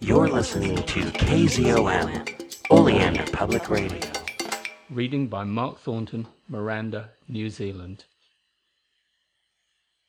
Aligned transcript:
You're 0.00 0.28
listening 0.28 0.76
to 0.76 1.00
KZOM, 1.00 2.70
Oleander 2.70 3.24
Public 3.32 3.68
Radio. 3.68 4.00
Reading 4.88 5.26
by 5.26 5.42
Mark 5.42 5.80
Thornton, 5.80 6.28
Miranda, 6.48 7.10
New 7.26 7.50
Zealand. 7.50 8.04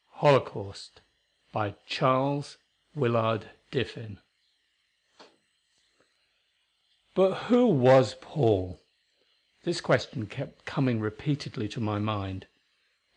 Holocaust 0.09 1.01
by 1.51 1.73
Charles 1.87 2.57
Willard 2.95 3.47
Diffin. 3.71 4.17
But 7.15 7.33
who 7.47 7.65
was 7.65 8.15
Paul? 8.21 8.79
This 9.63 9.81
question 9.81 10.27
kept 10.27 10.65
coming 10.65 10.99
repeatedly 10.99 11.67
to 11.69 11.81
my 11.81 11.97
mind. 11.97 12.45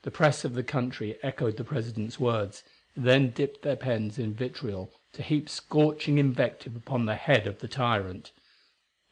The 0.03 0.11
press 0.11 0.43
of 0.43 0.55
the 0.55 0.65
country 0.65 1.19
echoed 1.23 1.59
the 1.59 1.65
President's 1.65 2.19
words, 2.19 2.65
then 2.97 3.31
dipped 3.31 3.63
their 3.63 3.77
pens 3.77 4.19
in 4.19 4.33
vitriol 4.33 4.91
to 5.13 5.23
heap 5.23 5.49
scorching 5.49 6.19
invective 6.19 6.75
upon 6.75 7.07
the 7.07 7.15
head 7.15 7.47
of 7.47 7.59
the 7.59 7.69
tyrant. 7.69 8.33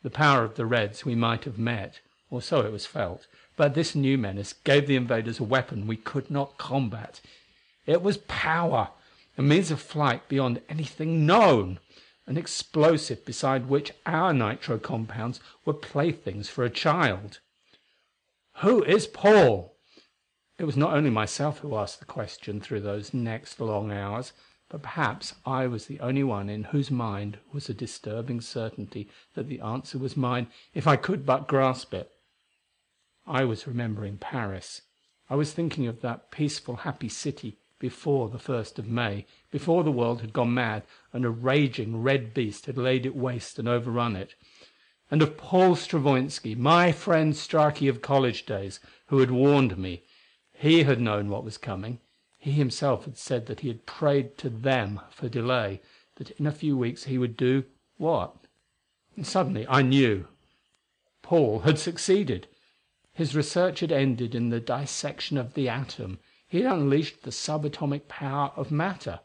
The 0.02 0.10
power 0.10 0.44
of 0.44 0.54
the 0.54 0.64
Reds 0.64 1.04
we 1.04 1.14
might 1.14 1.44
have 1.44 1.58
met, 1.58 2.00
or 2.30 2.40
so 2.40 2.60
it 2.60 2.72
was 2.72 2.86
felt, 2.86 3.26
but 3.56 3.74
this 3.74 3.94
new 3.94 4.16
menace 4.16 4.52
gave 4.52 4.86
the 4.86 4.96
invaders 4.96 5.38
a 5.38 5.44
weapon 5.44 5.86
we 5.86 5.96
could 5.96 6.30
not 6.30 6.56
combat. 6.56 7.20
It 7.84 8.00
was 8.02 8.18
power, 8.18 8.90
a 9.36 9.42
means 9.42 9.70
of 9.70 9.80
flight 9.80 10.28
beyond 10.28 10.62
anything 10.68 11.26
known, 11.26 11.78
an 12.26 12.38
explosive 12.38 13.24
beside 13.26 13.68
which 13.68 13.92
our 14.06 14.32
nitro 14.32 14.78
compounds 14.78 15.40
were 15.64 15.74
playthings 15.74 16.48
for 16.48 16.64
a 16.64 16.70
child. 16.70 17.40
Who 18.58 18.82
is 18.84 19.06
Paul? 19.06 19.74
It 20.58 20.64
was 20.64 20.76
not 20.76 20.94
only 20.94 21.10
myself 21.10 21.58
who 21.58 21.76
asked 21.76 21.98
the 21.98 22.06
question 22.06 22.60
through 22.60 22.80
those 22.80 23.12
next 23.12 23.60
long 23.60 23.90
hours, 23.90 24.32
but 24.70 24.82
perhaps 24.82 25.34
I 25.44 25.66
was 25.66 25.86
the 25.86 25.98
only 25.98 26.22
one 26.22 26.48
in 26.48 26.64
whose 26.64 26.92
mind 26.92 27.38
was 27.52 27.68
a 27.68 27.74
disturbing 27.74 28.40
certainty 28.40 29.08
that 29.34 29.48
the 29.48 29.60
answer 29.60 29.98
was 29.98 30.16
mine 30.16 30.46
if 30.72 30.86
I 30.86 30.94
could 30.94 31.26
but 31.26 31.48
grasp 31.48 31.92
it. 31.92 32.10
I 33.26 33.44
was 33.44 33.66
remembering 33.66 34.16
Paris. 34.16 34.82
I 35.28 35.34
was 35.34 35.52
thinking 35.52 35.88
of 35.88 36.00
that 36.02 36.30
peaceful 36.30 36.76
happy 36.76 37.08
city 37.08 37.58
before 37.80 38.28
the 38.28 38.38
first 38.38 38.78
of 38.78 38.86
May, 38.86 39.26
before 39.50 39.82
the 39.82 39.90
world 39.90 40.20
had 40.20 40.32
gone 40.32 40.54
mad 40.54 40.84
and 41.12 41.24
a 41.24 41.30
raging 41.30 42.00
red 42.02 42.32
beast 42.32 42.66
had 42.66 42.78
laid 42.78 43.04
it 43.04 43.16
waste 43.16 43.58
and 43.58 43.66
overrun 43.66 44.14
it. 44.14 44.36
And 45.10 45.20
of 45.20 45.36
Paul 45.36 45.74
Stravoinski, 45.74 46.56
my 46.56 46.92
friend 46.92 47.32
Straki 47.34 47.88
of 47.88 48.02
college 48.02 48.46
days, 48.46 48.78
who 49.06 49.18
had 49.18 49.32
warned 49.32 49.76
me 49.76 50.04
he 50.52 50.84
had 50.84 51.00
known 51.00 51.28
what 51.28 51.42
was 51.42 51.58
coming; 51.58 51.98
he 52.42 52.52
himself 52.52 53.04
had 53.04 53.18
said 53.18 53.44
that 53.44 53.60
he 53.60 53.68
had 53.68 53.84
prayed 53.84 54.38
to 54.38 54.48
them 54.48 54.98
for 55.10 55.28
delay, 55.28 55.78
that 56.14 56.30
in 56.30 56.46
a 56.46 56.50
few 56.50 56.74
weeks 56.74 57.04
he 57.04 57.18
would 57.18 57.36
do 57.36 57.62
what? 57.98 58.34
And 59.14 59.26
suddenly 59.26 59.66
I 59.68 59.82
knew. 59.82 60.26
Paul 61.20 61.58
had 61.60 61.78
succeeded. 61.78 62.46
His 63.12 63.36
research 63.36 63.80
had 63.80 63.92
ended 63.92 64.34
in 64.34 64.48
the 64.48 64.58
dissection 64.58 65.36
of 65.36 65.52
the 65.52 65.68
atom; 65.68 66.18
he 66.48 66.62
had 66.62 66.72
unleashed 66.72 67.24
the 67.24 67.30
sub 67.30 67.66
atomic 67.66 68.08
power 68.08 68.52
of 68.56 68.70
matter. 68.70 69.20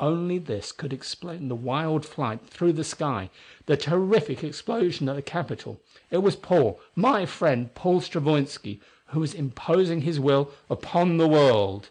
Only 0.00 0.38
this 0.38 0.72
could 0.72 0.94
explain 0.94 1.48
the 1.48 1.54
wild 1.54 2.06
flight 2.06 2.48
through 2.48 2.72
the 2.72 2.82
sky, 2.82 3.28
the 3.66 3.76
terrific 3.76 4.42
explosion 4.42 5.06
at 5.10 5.16
the 5.16 5.20
Capitol. 5.20 5.82
It 6.10 6.22
was 6.22 6.36
Paul, 6.36 6.80
my 6.96 7.26
friend 7.26 7.74
Paul 7.74 8.00
Stravoinski 8.00 8.80
who 9.08 9.20
was 9.20 9.34
imposing 9.34 10.00
his 10.00 10.18
will 10.18 10.50
upon 10.70 11.18
the 11.18 11.28
world. 11.28 11.90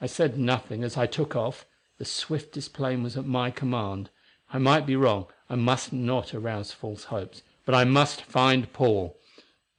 I 0.00 0.06
said 0.06 0.38
nothing 0.38 0.82
as 0.82 0.96
I 0.96 1.06
took 1.06 1.36
off; 1.36 1.66
the 1.98 2.04
swiftest 2.04 2.72
plane 2.72 3.02
was 3.02 3.16
at 3.16 3.26
my 3.26 3.50
command. 3.50 4.10
I 4.50 4.58
might 4.58 4.86
be 4.86 4.96
wrong, 4.96 5.26
I 5.48 5.56
must 5.56 5.92
not 5.92 6.34
arouse 6.34 6.72
false 6.72 7.04
hopes, 7.04 7.42
but 7.64 7.74
I 7.74 7.84
must 7.84 8.22
find 8.22 8.72
Paul. 8.72 9.20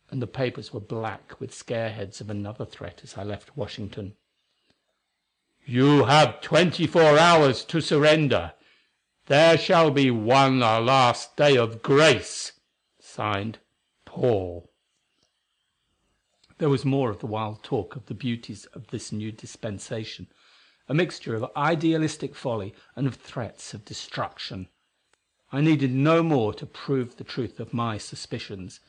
And 0.09 0.21
the 0.21 0.27
papers 0.27 0.73
were 0.73 0.79
black 0.79 1.39
with 1.39 1.53
scareheads 1.53 2.21
of 2.21 2.29
another 2.29 2.65
threat 2.65 3.01
as 3.03 3.17
I 3.17 3.23
left 3.23 3.57
Washington. 3.57 4.15
"You 5.65 6.05
have 6.05 6.41
twenty 6.41 6.87
four 6.87 7.17
hours 7.17 7.63
to 7.65 7.81
surrender. 7.81 8.53
There 9.25 9.57
shall 9.57 9.91
be 9.91 10.11
one 10.11 10.59
last 10.59 11.35
day 11.35 11.57
of 11.57 11.81
grace. 11.81 12.53
Signed, 12.99 13.59
Paul." 14.05 14.70
There 16.61 16.69
was 16.69 16.85
more 16.85 17.09
of 17.09 17.17
the 17.17 17.25
wild 17.25 17.63
talk 17.63 17.95
of 17.95 18.05
the 18.05 18.13
beauties 18.13 18.65
of 18.65 18.85
this 18.89 19.11
new 19.11 19.31
dispensation, 19.31 20.27
a 20.87 20.93
mixture 20.93 21.33
of 21.33 21.49
idealistic 21.57 22.35
folly 22.35 22.75
and 22.95 23.07
of 23.07 23.15
threats 23.15 23.73
of 23.73 23.83
destruction. 23.83 24.67
I 25.51 25.61
needed 25.61 25.91
no 25.91 26.21
more 26.21 26.53
to 26.53 26.67
prove 26.67 27.17
the 27.17 27.23
truth 27.23 27.59
of 27.59 27.73
my 27.73 27.97
suspicions. 27.97 28.79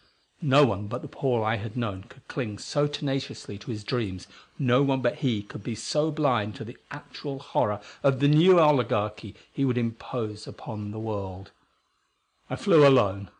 No 0.42 0.66
one 0.66 0.86
but 0.86 1.00
the 1.00 1.08
Paul 1.08 1.42
I 1.42 1.56
had 1.56 1.74
known 1.74 2.04
could 2.10 2.28
cling 2.28 2.58
so 2.58 2.86
tenaciously 2.86 3.56
to 3.56 3.70
his 3.70 3.84
dreams, 3.84 4.26
no 4.58 4.82
one 4.82 5.00
but 5.00 5.20
he 5.20 5.42
could 5.42 5.64
be 5.64 5.74
so 5.74 6.10
blind 6.10 6.54
to 6.56 6.66
the 6.66 6.76
actual 6.90 7.38
horror 7.38 7.80
of 8.02 8.20
the 8.20 8.28
new 8.28 8.60
oligarchy 8.60 9.34
he 9.50 9.64
would 9.64 9.78
impose 9.78 10.46
upon 10.46 10.90
the 10.90 11.00
world. 11.00 11.52
I 12.50 12.56
flew 12.56 12.86
alone. 12.86 13.30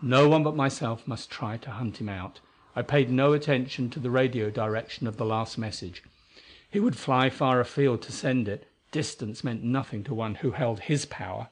No 0.00 0.30
one 0.30 0.42
but 0.42 0.56
myself 0.56 1.06
must 1.06 1.30
try 1.30 1.58
to 1.58 1.72
hunt 1.72 2.00
him 2.00 2.08
out. 2.08 2.40
I 2.78 2.82
paid 2.82 3.10
no 3.10 3.32
attention 3.32 3.88
to 3.88 3.98
the 3.98 4.10
radio 4.10 4.50
direction 4.50 5.06
of 5.06 5.16
the 5.16 5.24
last 5.24 5.56
message. 5.56 6.02
He 6.70 6.78
would 6.78 6.94
fly 6.94 7.30
far 7.30 7.58
afield 7.58 8.02
to 8.02 8.12
send 8.12 8.48
it; 8.48 8.70
distance 8.92 9.42
meant 9.42 9.62
nothing 9.64 10.04
to 10.04 10.14
one 10.14 10.34
who 10.36 10.50
held 10.50 10.80
his 10.80 11.06
power. 11.06 11.48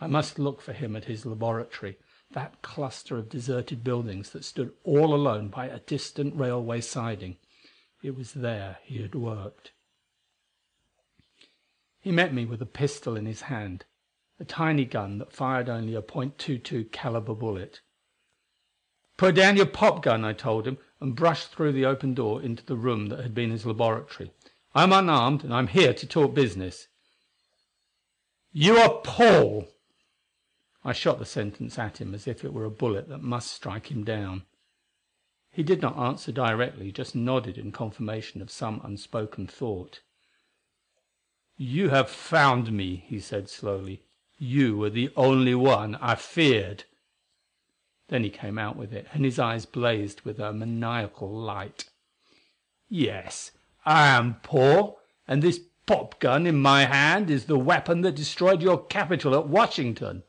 I 0.00 0.08
must 0.08 0.40
look 0.40 0.60
for 0.60 0.72
him 0.72 0.96
at 0.96 1.04
his 1.04 1.24
laboratory, 1.24 1.98
that 2.32 2.62
cluster 2.62 3.16
of 3.16 3.28
deserted 3.28 3.84
buildings 3.84 4.30
that 4.30 4.44
stood 4.44 4.74
all 4.82 5.14
alone 5.14 5.50
by 5.50 5.66
a 5.66 5.78
distant 5.78 6.34
railway 6.34 6.80
siding. 6.80 7.36
It 8.02 8.16
was 8.16 8.32
there 8.32 8.78
he 8.82 9.00
had 9.02 9.14
worked. 9.14 9.70
He 12.00 12.10
met 12.10 12.34
me 12.34 12.44
with 12.44 12.60
a 12.60 12.66
pistol 12.66 13.16
in 13.16 13.26
his 13.26 13.42
hand 13.42 13.84
a 14.40 14.44
tiny 14.44 14.84
gun 14.84 15.18
that 15.18 15.32
fired 15.32 15.68
only 15.68 15.94
a 15.94 16.02
.22 16.02 16.90
caliber 16.90 17.34
bullet. 17.34 17.82
"Put 19.16 19.34
down 19.34 19.56
your 19.56 19.64
pop 19.64 20.02
gun," 20.02 20.26
I 20.26 20.34
told 20.34 20.66
him, 20.66 20.76
and 21.00 21.16
brushed 21.16 21.48
through 21.48 21.72
the 21.72 21.86
open 21.86 22.12
door 22.12 22.42
into 22.42 22.62
the 22.62 22.76
room 22.76 23.06
that 23.06 23.20
had 23.20 23.34
been 23.34 23.50
his 23.50 23.64
laboratory. 23.64 24.30
"I 24.74 24.82
am 24.82 24.92
unarmed, 24.92 25.42
and 25.42 25.54
I 25.54 25.58
am 25.58 25.68
here 25.68 25.94
to 25.94 26.06
talk 26.06 26.34
business." 26.34 26.86
"You 28.52 28.76
are 28.76 29.00
Paul!" 29.00 29.68
I 30.84 30.92
shot 30.92 31.18
the 31.18 31.24
sentence 31.24 31.78
at 31.78 31.98
him 31.98 32.14
as 32.14 32.26
if 32.26 32.44
it 32.44 32.52
were 32.52 32.66
a 32.66 32.70
bullet 32.70 33.08
that 33.08 33.22
must 33.22 33.50
strike 33.52 33.90
him 33.90 34.04
down. 34.04 34.44
He 35.50 35.62
did 35.62 35.80
not 35.80 35.96
answer 35.96 36.30
directly, 36.30 36.92
just 36.92 37.14
nodded 37.14 37.56
in 37.56 37.72
confirmation 37.72 38.42
of 38.42 38.50
some 38.50 38.82
unspoken 38.84 39.46
thought. 39.46 40.02
"You 41.56 41.88
have 41.88 42.10
found 42.10 42.70
me," 42.70 42.96
he 43.06 43.20
said 43.20 43.48
slowly. 43.48 44.02
"You 44.36 44.76
were 44.76 44.90
the 44.90 45.10
only 45.16 45.54
one 45.54 45.94
I 45.94 46.16
feared." 46.16 46.84
Then 48.08 48.22
he 48.22 48.30
came 48.30 48.58
out 48.58 48.76
with 48.76 48.92
it, 48.92 49.08
and 49.12 49.24
his 49.24 49.38
eyes 49.38 49.66
blazed 49.66 50.20
with 50.20 50.38
a 50.38 50.52
maniacal 50.52 51.28
light. 51.28 51.90
"Yes, 52.88 53.50
I 53.84 54.06
am 54.08 54.40
Paul, 54.42 55.00
and 55.26 55.42
this 55.42 55.60
pop 55.86 56.20
gun 56.20 56.46
in 56.46 56.60
my 56.60 56.84
hand 56.84 57.30
is 57.30 57.46
the 57.46 57.58
weapon 57.58 58.02
that 58.02 58.14
destroyed 58.14 58.62
your 58.62 58.84
Capitol 58.86 59.34
at 59.34 59.48
Washington. 59.48 60.22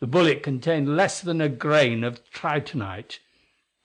The 0.00 0.06
bullet 0.06 0.42
contained 0.42 0.96
less 0.96 1.20
than 1.20 1.40
a 1.40 1.48
grain 1.48 2.04
of 2.04 2.24
tritonite. 2.30 3.20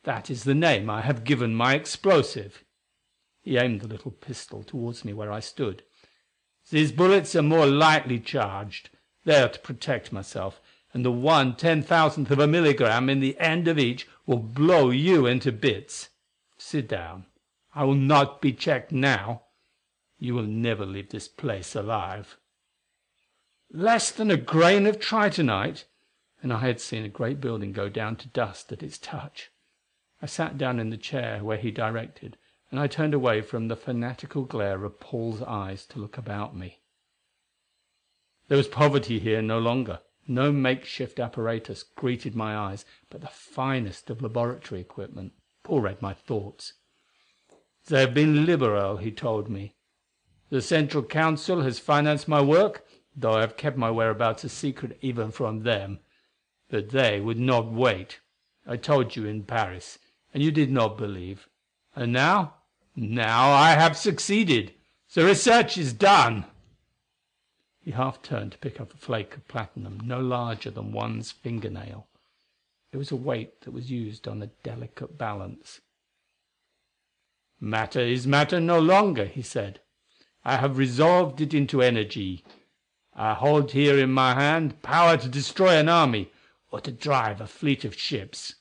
That 0.04 0.30
is 0.30 0.46
the 0.46 0.56
name 0.56 0.90
I 0.90 1.02
have 1.02 1.24
given 1.24 1.56
my 1.56 1.76
explosive." 1.76 2.64
He 3.42 3.58
aimed 3.58 3.82
the 3.82 3.88
little 3.88 4.12
pistol 4.12 4.64
towards 4.64 5.04
me 5.04 5.14
where 5.14 5.32
I 5.32 5.42
stood. 5.42 5.84
"These 6.70 6.94
bullets 6.94 7.36
are 7.36 7.42
more 7.42 7.66
lightly 7.66 8.20
charged. 8.20 8.90
They 9.26 9.42
are 9.42 9.50
to 9.50 9.60
protect 9.60 10.14
myself 10.14 10.62
and 10.94 11.06
the 11.06 11.12
one 11.12 11.56
ten 11.56 11.82
thousandth 11.82 12.32
of 12.32 12.40
a 12.40 12.48
milligram 12.48 13.10
in 13.10 13.20
the 13.20 13.38
end 13.40 13.68
of 13.68 13.78
each 13.78 14.08
will 14.26 14.38
blow 14.38 14.90
you 14.90 15.26
into 15.26 15.52
bits. 15.52 16.10
Sit 16.58 16.88
down. 16.88 17.26
I 17.76 17.84
will 17.84 17.96
not 17.96 18.42
be 18.42 18.54
checked 18.54 18.92
now. 18.92 19.44
You 20.18 20.34
will 20.34 20.44
never 20.44 20.86
leave 20.86 21.10
this 21.10 21.28
place 21.28 21.76
alive." 21.76 22.38
Less 23.72 24.12
than 24.12 24.32
a 24.32 24.38
grain 24.38 24.88
of 24.88 25.00
tritonite! 25.00 25.86
And 26.42 26.52
I 26.52 26.60
had 26.60 26.82
seen 26.82 27.04
a 27.06 27.10
great 27.10 27.40
building 27.40 27.72
go 27.72 27.88
down 27.88 28.16
to 28.18 28.28
dust 28.28 28.72
at 28.72 28.82
its 28.82 28.98
touch. 28.98 29.52
I 30.22 30.26
sat 30.26 30.58
down 30.58 30.80
in 30.80 30.90
the 30.90 30.98
chair 30.98 31.44
where 31.44 31.58
he 31.58 31.70
directed, 31.70 32.38
and 32.72 32.80
I 32.80 32.88
turned 32.88 33.14
away 33.14 33.42
from 33.42 33.68
the 33.68 33.76
fanatical 33.76 34.44
glare 34.44 34.84
of 34.84 35.00
Paul's 35.00 35.42
eyes 35.44 35.86
to 35.88 36.00
look 36.00 36.18
about 36.18 36.56
me. 36.56 36.80
There 38.48 38.58
was 38.58 38.68
poverty 38.68 39.20
here 39.20 39.42
no 39.42 39.60
longer. 39.60 40.00
No 40.32 40.52
makeshift 40.52 41.20
apparatus 41.20 41.82
greeted 41.82 42.36
my 42.36 42.56
eyes, 42.56 42.86
but 43.10 43.22
the 43.22 43.28
finest 43.28 44.12
of 44.12 44.22
laboratory 44.22 44.80
equipment. 44.80 45.34
Paul 45.64 45.82
read 45.82 46.04
my 46.04 46.14
thoughts. 46.14 46.74
"They 47.88 48.02
have 48.02 48.14
been 48.14 48.46
liberal," 48.46 48.98
he 48.98 49.12
told 49.12 49.50
me. 49.50 49.74
"The 50.52 50.62
Central 50.62 51.02
Council 51.04 51.62
has 51.64 51.80
financed 51.80 52.28
my 52.28 52.42
work. 52.42 52.86
though 53.16 53.34
I 53.34 53.42
have 53.42 53.58
kept 53.58 53.76
my 53.76 53.90
whereabouts 53.90 54.44
a 54.44 54.50
secret 54.50 55.00
even 55.02 55.32
from 55.32 55.64
them. 55.64 56.00
But 56.70 56.92
they 56.92 57.20
would 57.20 57.40
not 57.40 57.72
wait. 57.72 58.20
I 58.68 58.78
told 58.78 59.16
you 59.16 59.26
in 59.26 59.46
Paris, 59.46 59.98
and 60.32 60.44
you 60.44 60.52
did 60.52 60.70
not 60.70 60.96
believe. 60.96 61.50
And 61.96 62.14
now 62.14 62.54
now 62.96 63.52
I 63.52 63.72
have 63.72 63.98
succeeded. 63.98 64.76
The 65.12 65.26
research 65.26 65.76
is 65.76 65.92
done." 65.92 66.46
He 67.90 67.94
half 67.94 68.22
turned 68.22 68.52
to 68.52 68.58
pick 68.60 68.80
up 68.80 68.94
a 68.94 68.98
flake 68.98 69.36
of 69.36 69.48
platinum 69.48 70.00
no 70.02 70.20
larger 70.20 70.70
than 70.70 70.92
one's 70.92 71.32
finger 71.32 71.72
nail. 71.72 72.08
It 72.92 72.98
was 72.98 73.10
a 73.10 73.16
weight 73.16 73.62
that 73.62 73.72
was 73.72 73.90
used 73.90 74.28
on 74.28 74.44
a 74.44 74.52
delicate 74.62 75.18
balance. 75.18 75.82
"Matter 77.60 78.02
is 78.02 78.28
matter 78.28 78.60
no 78.60 78.80
longer," 78.80 79.26
he 79.26 79.42
said. 79.42 79.82
"I 80.46 80.58
have 80.58 80.78
resolved 80.78 81.42
it 81.42 81.52
into 81.56 81.82
energy. 81.82 82.46
I 83.16 83.34
hold 83.34 83.72
here 83.72 83.98
in 83.98 84.12
my 84.12 84.36
hand 84.36 84.84
power 84.84 85.18
to 85.18 85.28
destroy 85.28 85.76
an 85.76 85.90
army, 85.90 86.32
or 86.70 86.80
to 86.82 86.92
drive 86.92 87.42
a 87.42 87.48
fleet 87.48 87.84
of 87.84 87.98
ships. 87.98 88.54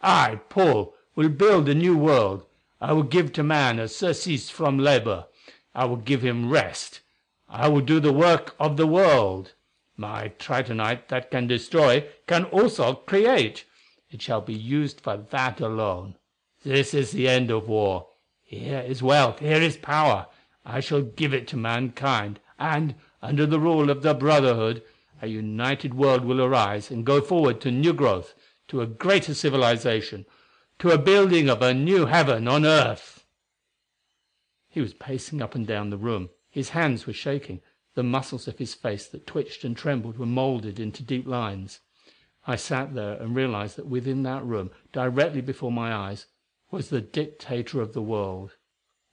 I, 0.00 0.36
Paul, 0.48 0.94
will 1.16 1.30
build 1.30 1.68
a 1.68 1.74
new 1.74 1.98
world. 1.98 2.46
I 2.80 2.92
will 2.92 3.02
give 3.02 3.32
to 3.32 3.42
man 3.42 3.80
a 3.80 3.88
surcease 3.88 4.48
from 4.48 4.78
labor. 4.78 5.26
I 5.74 5.86
will 5.86 5.96
give 5.96 6.22
him 6.22 6.50
rest. 6.50 7.00
I 7.48 7.68
will 7.68 7.80
do 7.80 8.00
the 8.00 8.12
work 8.12 8.54
of 8.58 8.76
the 8.76 8.86
world. 8.86 9.52
My 9.96 10.28
tritonite 10.38 11.08
that 11.08 11.30
can 11.30 11.46
destroy 11.46 12.06
can 12.26 12.44
also 12.44 12.94
create. 12.94 13.64
It 14.10 14.20
shall 14.20 14.40
be 14.40 14.54
used 14.54 15.00
for 15.00 15.16
that 15.16 15.60
alone. 15.60 16.16
This 16.64 16.92
is 16.92 17.12
the 17.12 17.28
end 17.28 17.50
of 17.50 17.68
war. 17.68 18.08
Here 18.42 18.80
is 18.80 19.02
wealth, 19.02 19.38
here 19.40 19.60
is 19.60 19.76
power. 19.76 20.26
I 20.64 20.80
shall 20.80 21.02
give 21.02 21.32
it 21.32 21.46
to 21.48 21.56
mankind, 21.56 22.40
and, 22.58 22.94
under 23.22 23.46
the 23.46 23.60
rule 23.60 23.90
of 23.90 24.02
the 24.02 24.14
brotherhood, 24.14 24.82
a 25.22 25.28
united 25.28 25.94
world 25.94 26.24
will 26.24 26.42
arise 26.42 26.90
and 26.90 27.06
go 27.06 27.20
forward 27.20 27.60
to 27.62 27.70
new 27.70 27.92
growth, 27.92 28.34
to 28.68 28.80
a 28.80 28.86
greater 28.86 29.34
civilization, 29.34 30.26
to 30.78 30.90
a 30.90 30.98
building 30.98 31.48
of 31.48 31.62
a 31.62 31.72
new 31.72 32.06
heaven 32.06 32.48
on 32.48 32.66
earth." 32.66 33.24
He 34.68 34.80
was 34.80 34.94
pacing 34.94 35.40
up 35.40 35.54
and 35.54 35.66
down 35.66 35.90
the 35.90 35.96
room. 35.96 36.30
His 36.56 36.70
hands 36.70 37.06
were 37.06 37.12
shaking, 37.12 37.60
the 37.96 38.02
muscles 38.02 38.48
of 38.48 38.56
his 38.56 38.72
face 38.72 39.06
that 39.08 39.26
twitched 39.26 39.62
and 39.62 39.76
trembled 39.76 40.16
were 40.16 40.24
molded 40.24 40.80
into 40.80 41.02
deep 41.02 41.26
lines. 41.26 41.80
I 42.46 42.56
sat 42.56 42.94
there 42.94 43.12
and 43.20 43.36
realized 43.36 43.76
that 43.76 43.88
within 43.88 44.22
that 44.22 44.42
room, 44.42 44.70
directly 44.90 45.42
before 45.42 45.70
my 45.70 45.92
eyes, 45.92 46.24
was 46.70 46.88
the 46.88 47.02
dictator 47.02 47.82
of 47.82 47.92
the 47.92 48.00
world. 48.00 48.56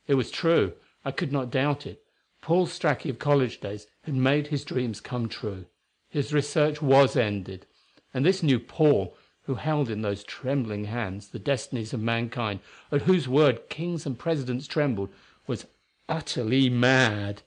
It 0.08 0.14
was 0.14 0.32
true; 0.32 0.72
I 1.04 1.12
could 1.12 1.34
not 1.34 1.52
doubt 1.52 1.86
it. 1.86 2.06
Paul 2.40 2.66
Straki 2.66 3.10
of 3.10 3.20
college 3.20 3.60
days 3.60 3.88
had 4.04 4.16
made 4.16 4.48
his 4.48 4.64
dreams 4.64 5.02
come 5.02 5.28
true. 5.28 5.66
His 6.08 6.32
research 6.32 6.82
was 6.82 7.18
ended. 7.18 7.66
And 8.14 8.26
this 8.26 8.42
new 8.42 8.58
Paul, 8.58 9.18
who 9.42 9.56
held 9.56 9.90
in 9.90 10.02
those 10.02 10.24
trembling 10.24 10.86
hands 10.86 11.28
the 11.28 11.40
destinies 11.40 11.92
of 11.92 12.00
mankind, 12.00 12.62
at 12.90 13.02
whose 13.02 13.28
word 13.28 13.68
kings 13.68 14.06
and 14.06 14.18
presidents 14.18 14.66
trembled, 14.66 15.10
was 15.46 15.66
utterly 16.10 16.70
mad. 16.70 17.44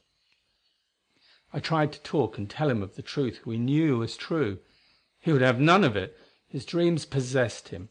I 1.52 1.60
tried 1.60 1.92
to 1.92 2.02
talk 2.02 2.38
and 2.38 2.48
tell 2.48 2.68
him 2.68 2.82
of 2.82 2.96
the 2.96 3.02
truth 3.02 3.46
we 3.46 3.58
knew 3.58 3.98
was 3.98 4.16
true. 4.16 4.58
He 5.18 5.32
would 5.32 5.42
have 5.42 5.60
none 5.60 5.84
of 5.84 5.96
it. 5.96 6.16
His 6.46 6.64
dreams 6.64 7.04
possessed 7.04 7.68
him. 7.68 7.88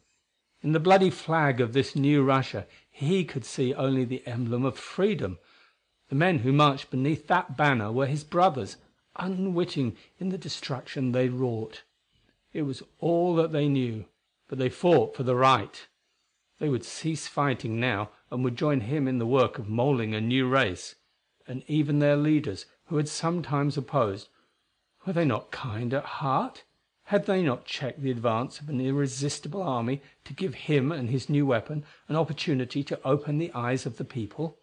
In 0.61 0.71
the 0.71 0.79
bloody 0.79 1.09
flag 1.09 1.61
of 1.61 1.73
this 1.73 1.95
new 1.95 2.23
Russia 2.23 2.65
he 2.89 3.23
could 3.25 3.45
see 3.45 3.73
only 3.73 4.05
the 4.05 4.25
emblem 4.25 4.65
of 4.65 4.79
freedom. 4.79 5.37
The 6.09 6.15
men 6.15 6.39
who 6.39 6.53
marched 6.53 6.89
beneath 6.89 7.27
that 7.27 7.57
banner 7.57 7.91
were 7.91 8.07
his 8.07 8.23
brothers, 8.23 8.77
unwitting 9.17 9.97
in 10.17 10.29
the 10.29 10.37
destruction 10.37 11.11
they 11.11 11.29
wrought. 11.29 11.83
It 12.53 12.63
was 12.63 12.83
all 12.99 13.35
that 13.35 13.51
they 13.51 13.67
knew, 13.67 14.05
but 14.47 14.57
they 14.57 14.69
fought 14.69 15.15
for 15.15 15.23
the 15.23 15.35
right. 15.35 15.87
They 16.59 16.69
would 16.69 16.85
cease 16.85 17.27
fighting 17.27 17.79
now 17.79 18.11
and 18.31 18.43
would 18.43 18.55
join 18.57 18.81
him 18.81 19.07
in 19.07 19.19
the 19.19 19.25
work 19.25 19.59
of 19.59 19.69
moulding 19.69 20.13
a 20.13 20.21
new 20.21 20.47
race. 20.47 20.95
And 21.47 21.63
even 21.67 21.99
their 21.99 22.17
leaders, 22.17 22.65
who 22.85 22.97
had 22.97 23.07
sometimes 23.07 23.77
opposed, 23.77 24.29
were 25.05 25.13
they 25.13 25.25
not 25.25 25.51
kind 25.51 25.93
at 25.93 26.05
heart? 26.05 26.63
Had 27.03 27.27
they 27.27 27.43
not 27.43 27.65
checked 27.65 28.01
the 28.01 28.09
advance 28.09 28.59
of 28.59 28.67
an 28.67 28.81
irresistible 28.81 29.61
army 29.61 30.01
to 30.23 30.33
give 30.33 30.55
him 30.55 30.91
and 30.91 31.09
his 31.09 31.29
new 31.29 31.45
weapon 31.45 31.85
an 32.07 32.15
opportunity 32.15 32.83
to 32.83 32.99
open 33.03 33.37
the 33.37 33.53
eyes 33.53 33.85
of 33.85 33.97
the 33.97 34.05
people? 34.05 34.57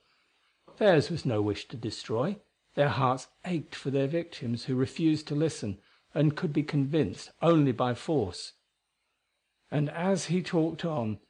Theirs 0.79 1.09
was 1.09 1.25
no 1.25 1.41
wish 1.41 1.69
to 1.69 1.77
destroy; 1.77 2.39
their 2.75 2.89
hearts 2.89 3.29
ached 3.45 3.77
for 3.77 3.91
their 3.91 4.09
victims 4.09 4.65
who 4.65 4.75
refused 4.75 5.29
to 5.29 5.37
listen, 5.37 5.79
and 6.15 6.37
could 6.37 6.53
be 6.53 6.65
convinced 6.65 7.31
only 7.41 7.71
by 7.71 7.95
force. 7.95 8.55
And 9.71 9.89
as 9.91 10.27
he 10.27 10.43
talked 10.43 10.85
on, 10.85 11.21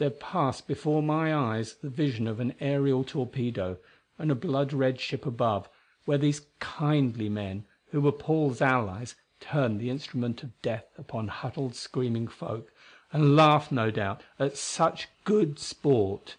there 0.00 0.10
passed 0.10 0.66
before 0.66 1.02
my 1.02 1.34
eyes 1.34 1.74
the 1.74 1.90
vision 1.90 2.26
of 2.26 2.40
an 2.40 2.54
aerial 2.58 3.04
torpedo, 3.04 3.76
and 4.18 4.30
a 4.30 4.34
blood 4.34 4.72
red 4.72 4.98
ship 4.98 5.26
above, 5.26 5.68
where 6.06 6.16
these 6.16 6.46
kindly 6.58 7.28
men, 7.28 7.66
who 7.90 8.00
were 8.00 8.10
Paul's 8.10 8.62
allies, 8.62 9.14
turned 9.40 9.78
the 9.78 9.90
instrument 9.90 10.42
of 10.42 10.62
death 10.62 10.86
upon 10.96 11.28
huddled 11.28 11.74
screaming 11.74 12.26
folk, 12.26 12.72
and 13.12 13.36
laughed 13.36 13.70
no 13.70 13.90
doubt 13.90 14.22
at 14.38 14.56
such 14.56 15.08
good 15.24 15.58
sport. 15.58 16.36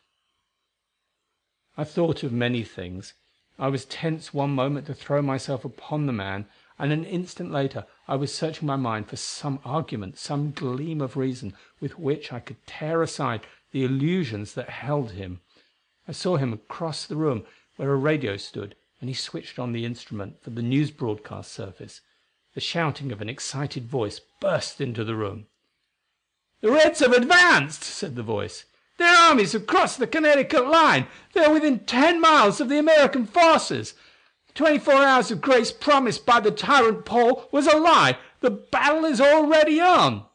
I 1.77 1.83
thought 1.83 2.23
of 2.23 2.33
many 2.33 2.63
things. 2.63 3.13
I 3.59 3.67
was 3.67 3.85
tense 3.85 4.33
one 4.33 4.55
moment 4.55 4.87
to 4.87 4.95
throw 4.95 5.21
myself 5.21 5.63
upon 5.63 6.07
the 6.07 6.13
man, 6.13 6.47
and 6.81 6.91
an 6.91 7.05
instant 7.05 7.51
later 7.51 7.85
I 8.07 8.15
was 8.15 8.33
searching 8.33 8.65
my 8.65 8.75
mind 8.75 9.07
for 9.07 9.15
some 9.15 9.59
argument, 9.63 10.17
some 10.17 10.51
gleam 10.51 10.99
of 10.99 11.15
reason 11.15 11.53
with 11.79 11.99
which 11.99 12.33
I 12.33 12.39
could 12.39 12.57
tear 12.65 13.03
aside 13.03 13.41
the 13.71 13.83
illusions 13.83 14.55
that 14.55 14.67
held 14.67 15.11
him. 15.11 15.41
I 16.07 16.11
saw 16.11 16.37
him 16.37 16.51
across 16.51 17.05
the 17.05 17.15
room 17.15 17.45
where 17.75 17.91
a 17.91 17.95
radio 17.95 18.35
stood, 18.35 18.73
and 18.99 19.11
he 19.11 19.13
switched 19.13 19.59
on 19.59 19.73
the 19.73 19.85
instrument 19.85 20.41
for 20.41 20.49
the 20.49 20.63
news 20.63 20.89
broadcast 20.89 21.51
service. 21.51 22.01
The 22.55 22.61
shouting 22.61 23.11
of 23.11 23.21
an 23.21 23.29
excited 23.29 23.85
voice 23.85 24.19
burst 24.39 24.81
into 24.81 25.03
the 25.03 25.15
room. 25.15 25.45
"The 26.61 26.71
Reds 26.71 27.01
have 27.01 27.13
advanced!" 27.13 27.83
said 27.83 28.15
the 28.15 28.23
voice. 28.23 28.65
Their 28.97 29.15
armies 29.15 29.51
have 29.51 29.67
crossed 29.67 29.99
the 29.99 30.07
Connecticut 30.07 30.65
line. 30.65 31.05
They 31.33 31.45
are 31.45 31.53
within 31.53 31.85
ten 31.85 32.19
miles 32.19 32.59
of 32.59 32.69
the 32.69 32.79
American 32.79 33.27
forces. 33.27 33.93
Twenty 34.53 34.79
four 34.79 34.95
hours 34.95 35.31
of 35.31 35.41
grace 35.41 35.71
promised 35.71 36.25
by 36.25 36.39
the 36.39 36.51
tyrant 36.51 37.05
Paul 37.05 37.47
was 37.51 37.67
a 37.67 37.77
lie. 37.77 38.17
The 38.41 38.51
battle 38.51 39.05
is 39.05 39.21
already 39.21 39.79
on." 39.79 40.25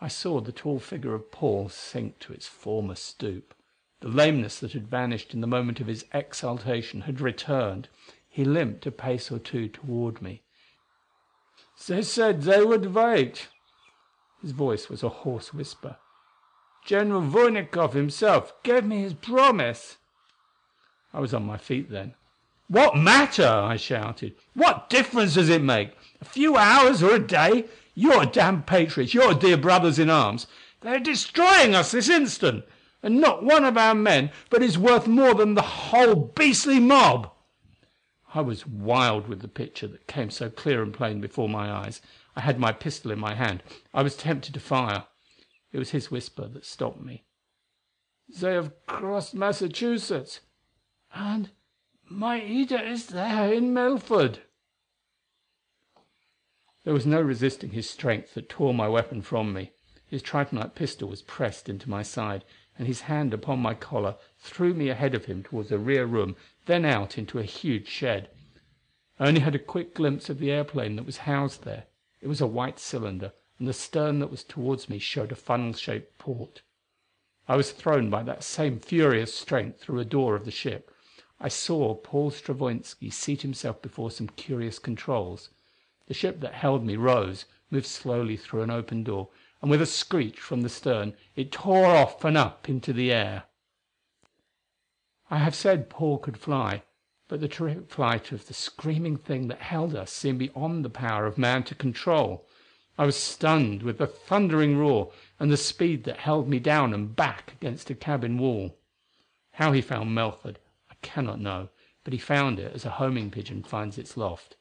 I 0.00 0.08
saw 0.08 0.40
the 0.40 0.52
tall 0.52 0.78
figure 0.78 1.14
of 1.14 1.30
Paul 1.32 1.68
sink 1.68 2.18
to 2.20 2.32
its 2.32 2.46
former 2.46 2.94
stoop. 2.94 3.54
The 4.00 4.08
lameness 4.08 4.60
that 4.60 4.72
had 4.72 4.86
vanished 4.86 5.32
in 5.32 5.40
the 5.40 5.46
moment 5.46 5.80
of 5.80 5.86
his 5.86 6.04
exaltation 6.12 7.02
had 7.02 7.20
returned. 7.20 7.88
He 8.28 8.44
limped 8.44 8.86
a 8.86 8.90
pace 8.90 9.30
or 9.30 9.38
two 9.38 9.68
toward 9.68 10.20
me. 10.20 10.42
"They 11.86 12.02
said 12.02 12.42
they 12.42 12.62
would 12.62 12.94
wait." 12.94 13.48
His 14.42 14.52
voice 14.52 14.88
was 14.88 15.02
a 15.02 15.08
hoarse 15.08 15.54
whisper. 15.54 15.96
General 16.84 17.22
Vornikoff 17.22 17.94
himself 17.94 18.52
gave 18.62 18.84
me 18.84 19.00
his 19.00 19.14
promise." 19.14 19.96
I 21.12 21.20
was 21.20 21.32
on 21.32 21.46
my 21.46 21.56
feet 21.56 21.88
then. 21.88 22.14
"What 22.68 22.96
matter?" 22.96 23.46
I 23.46 23.76
shouted. 23.76 24.36
"What 24.54 24.88
difference 24.88 25.34
does 25.34 25.50
it 25.50 25.60
make? 25.60 25.90
A 26.22 26.24
few 26.24 26.56
hours 26.56 27.02
or 27.02 27.14
a 27.14 27.18
day? 27.18 27.66
Your 27.94 28.24
damned 28.24 28.66
patriots, 28.66 29.12
your 29.12 29.34
dear 29.34 29.58
brothers 29.58 29.98
in 29.98 30.08
arms 30.08 30.46
they 30.80 30.94
are 30.96 30.98
destroying 30.98 31.74
us 31.74 31.92
this 31.92 32.08
instant! 32.08 32.64
And 33.02 33.20
not 33.20 33.44
one 33.44 33.64
of 33.64 33.76
our 33.76 33.94
men 33.94 34.30
but 34.48 34.62
is 34.62 34.78
worth 34.78 35.06
more 35.06 35.34
than 35.34 35.54
the 35.54 35.60
whole 35.60 36.14
beastly 36.14 36.80
mob!" 36.80 37.30
I 38.34 38.40
was 38.40 38.66
wild 38.66 39.28
with 39.28 39.40
the 39.42 39.48
picture 39.48 39.86
that 39.88 40.06
came 40.06 40.30
so 40.30 40.48
clear 40.48 40.82
and 40.82 40.94
plain 40.94 41.20
before 41.20 41.50
my 41.50 41.70
eyes. 41.70 42.00
I 42.34 42.40
had 42.40 42.58
my 42.58 42.72
pistol 42.72 43.10
in 43.10 43.18
my 43.18 43.34
hand. 43.34 43.62
I 43.92 44.02
was 44.02 44.16
tempted 44.16 44.54
to 44.54 44.60
fire. 44.60 45.04
It 45.70 45.78
was 45.78 45.90
his 45.90 46.10
whisper 46.10 46.48
that 46.48 46.64
stopped 46.64 47.02
me. 47.02 47.24
"They 48.26 48.54
have 48.54 48.72
crossed 48.86 49.34
Massachusetts, 49.34 50.40
and 51.12 51.50
Maida 52.10 52.86
is 52.86 53.06
there 53.06 53.50
in 53.50 53.72
Milford." 53.72 54.40
There 56.84 56.92
was 56.92 57.06
no 57.06 57.22
resisting 57.22 57.70
his 57.70 57.88
strength 57.88 58.34
that 58.34 58.50
tore 58.50 58.74
my 58.74 58.88
weapon 58.88 59.22
from 59.22 59.54
me. 59.54 59.72
His 60.06 60.22
tritonite 60.22 60.74
pistol 60.74 61.08
was 61.08 61.22
pressed 61.22 61.70
into 61.70 61.88
my 61.88 62.02
side, 62.02 62.44
and 62.78 62.86
his 62.86 63.00
hand 63.00 63.32
upon 63.32 63.60
my 63.60 63.72
collar 63.72 64.16
threw 64.36 64.74
me 64.74 64.90
ahead 64.90 65.14
of 65.14 65.24
him 65.24 65.42
toward 65.42 65.72
a 65.72 65.78
rear 65.78 66.04
room, 66.04 66.36
then 66.66 66.84
out 66.84 67.16
into 67.16 67.38
a 67.38 67.44
huge 67.44 67.88
shed. 67.88 68.28
I 69.18 69.28
only 69.28 69.40
had 69.40 69.54
a 69.54 69.58
quick 69.58 69.94
glimpse 69.94 70.28
of 70.28 70.38
the 70.38 70.50
airplane 70.50 70.96
that 70.96 71.06
was 71.06 71.24
housed 71.24 71.64
there. 71.64 71.86
It 72.20 72.28
was 72.28 72.42
a 72.42 72.46
white 72.46 72.78
cylinder 72.78 73.32
and 73.58 73.68
the 73.68 73.72
stern 73.72 74.18
that 74.18 74.30
was 74.30 74.44
towards 74.44 74.88
me 74.88 74.98
showed 74.98 75.32
a 75.32 75.36
funnel 75.36 75.72
shaped 75.72 76.18
port. 76.18 76.62
I 77.46 77.56
was 77.56 77.72
thrown 77.72 78.10
by 78.10 78.22
that 78.24 78.42
same 78.42 78.78
furious 78.80 79.34
strength 79.34 79.80
through 79.80 80.00
a 80.00 80.04
door 80.04 80.34
of 80.34 80.44
the 80.44 80.50
ship. 80.50 80.93
I 81.44 81.48
saw 81.48 81.94
Paul 81.94 82.30
Stravoinski 82.30 83.12
seat 83.12 83.42
himself 83.42 83.82
before 83.82 84.10
some 84.10 84.28
curious 84.28 84.78
controls. 84.78 85.50
The 86.06 86.14
ship 86.14 86.40
that 86.40 86.54
held 86.54 86.86
me 86.86 86.96
rose, 86.96 87.44
moved 87.70 87.84
slowly 87.84 88.38
through 88.38 88.62
an 88.62 88.70
open 88.70 89.04
door, 89.04 89.28
and 89.60 89.70
with 89.70 89.82
a 89.82 89.86
screech 89.86 90.40
from 90.40 90.62
the 90.62 90.70
stern 90.70 91.14
it 91.36 91.52
tore 91.52 91.84
off 91.84 92.24
and 92.24 92.38
up 92.38 92.70
into 92.70 92.94
the 92.94 93.12
air. 93.12 93.42
I 95.30 95.36
have 95.36 95.54
said 95.54 95.90
Paul 95.90 96.16
could 96.16 96.38
fly, 96.38 96.82
but 97.28 97.40
the 97.40 97.48
terrific 97.48 97.90
flight 97.90 98.32
of 98.32 98.46
the 98.46 98.54
screaming 98.54 99.18
thing 99.18 99.48
that 99.48 99.60
held 99.60 99.94
us 99.94 100.10
seemed 100.10 100.38
beyond 100.38 100.82
the 100.82 100.88
power 100.88 101.26
of 101.26 101.36
man 101.36 101.62
to 101.64 101.74
control. 101.74 102.48
I 102.96 103.04
was 103.04 103.16
stunned 103.16 103.82
with 103.82 103.98
the 103.98 104.06
thundering 104.06 104.78
roar 104.78 105.12
and 105.38 105.52
the 105.52 105.58
speed 105.58 106.04
that 106.04 106.20
held 106.20 106.48
me 106.48 106.58
down 106.58 106.94
and 106.94 107.14
back 107.14 107.52
against 107.52 107.90
a 107.90 107.94
cabin 107.94 108.38
wall. 108.38 108.78
How 109.52 109.72
he 109.72 109.82
found 109.82 110.14
Melford 110.14 110.58
cannot 111.04 111.40
know, 111.40 111.68
but 112.02 112.12
he 112.12 112.18
found 112.18 112.58
it 112.58 112.74
as 112.74 112.84
a 112.84 112.96
homing 112.98 113.30
pigeon 113.30 113.62
finds 113.62 113.98
its 113.98 114.16
loft. 114.16 114.56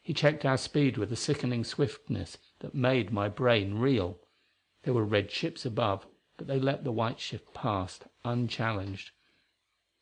He 0.00 0.12
checked 0.12 0.44
our 0.44 0.56
speed 0.56 0.96
with 0.96 1.12
a 1.12 1.16
sickening 1.16 1.62
swiftness 1.62 2.38
that 2.58 2.74
made 2.74 3.12
my 3.12 3.28
brain 3.28 3.78
reel. 3.78 4.18
There 4.82 4.94
were 4.94 5.04
red 5.04 5.30
ships 5.30 5.64
above, 5.64 6.06
but 6.36 6.48
they 6.48 6.58
let 6.58 6.82
the 6.82 6.90
white 6.90 7.20
ship 7.20 7.54
past, 7.54 8.06
unchallenged. 8.24 9.12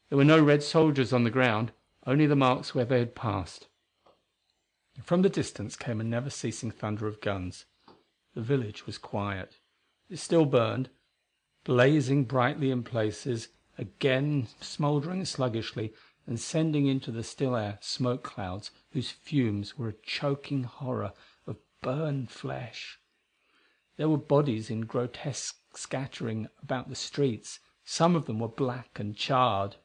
There 0.08 0.16
were 0.16 0.24
no 0.24 0.42
red 0.42 0.62
soldiers 0.62 1.12
on 1.12 1.24
the 1.24 1.30
ground, 1.30 1.72
only 2.06 2.26
the 2.26 2.36
marks 2.36 2.74
where 2.74 2.86
they 2.86 3.00
had 3.00 3.14
passed. 3.14 3.68
From 5.02 5.22
the 5.22 5.28
distance 5.28 5.76
came 5.76 6.00
a 6.00 6.04
never 6.04 6.30
ceasing 6.30 6.70
thunder 6.70 7.06
of 7.06 7.20
guns. 7.20 7.66
The 8.34 8.40
village 8.40 8.86
was 8.86 8.96
quiet. 8.96 9.56
It 10.08 10.18
still 10.18 10.46
burned, 10.46 10.88
blazing 11.64 12.24
brightly 12.24 12.70
in 12.70 12.82
places, 12.84 13.48
again 13.80 14.46
smouldering 14.60 15.24
sluggishly 15.24 15.94
and 16.26 16.38
sending 16.38 16.86
into 16.86 17.10
the 17.10 17.24
still 17.24 17.56
air 17.56 17.78
smoke 17.80 18.22
clouds 18.22 18.70
whose 18.90 19.10
fumes 19.10 19.78
were 19.78 19.88
a 19.88 20.02
choking 20.02 20.64
horror 20.64 21.14
of 21.46 21.56
burned 21.80 22.30
flesh. 22.30 22.98
There 23.96 24.10
were 24.10 24.18
bodies 24.18 24.68
in 24.68 24.82
grotesque 24.82 25.56
scattering 25.74 26.46
about 26.62 26.90
the 26.90 26.94
streets; 26.94 27.58
some 27.82 28.14
of 28.14 28.26
them 28.26 28.38
were 28.38 28.48
black 28.48 29.00
and 29.00 29.16
charred. 29.16 29.76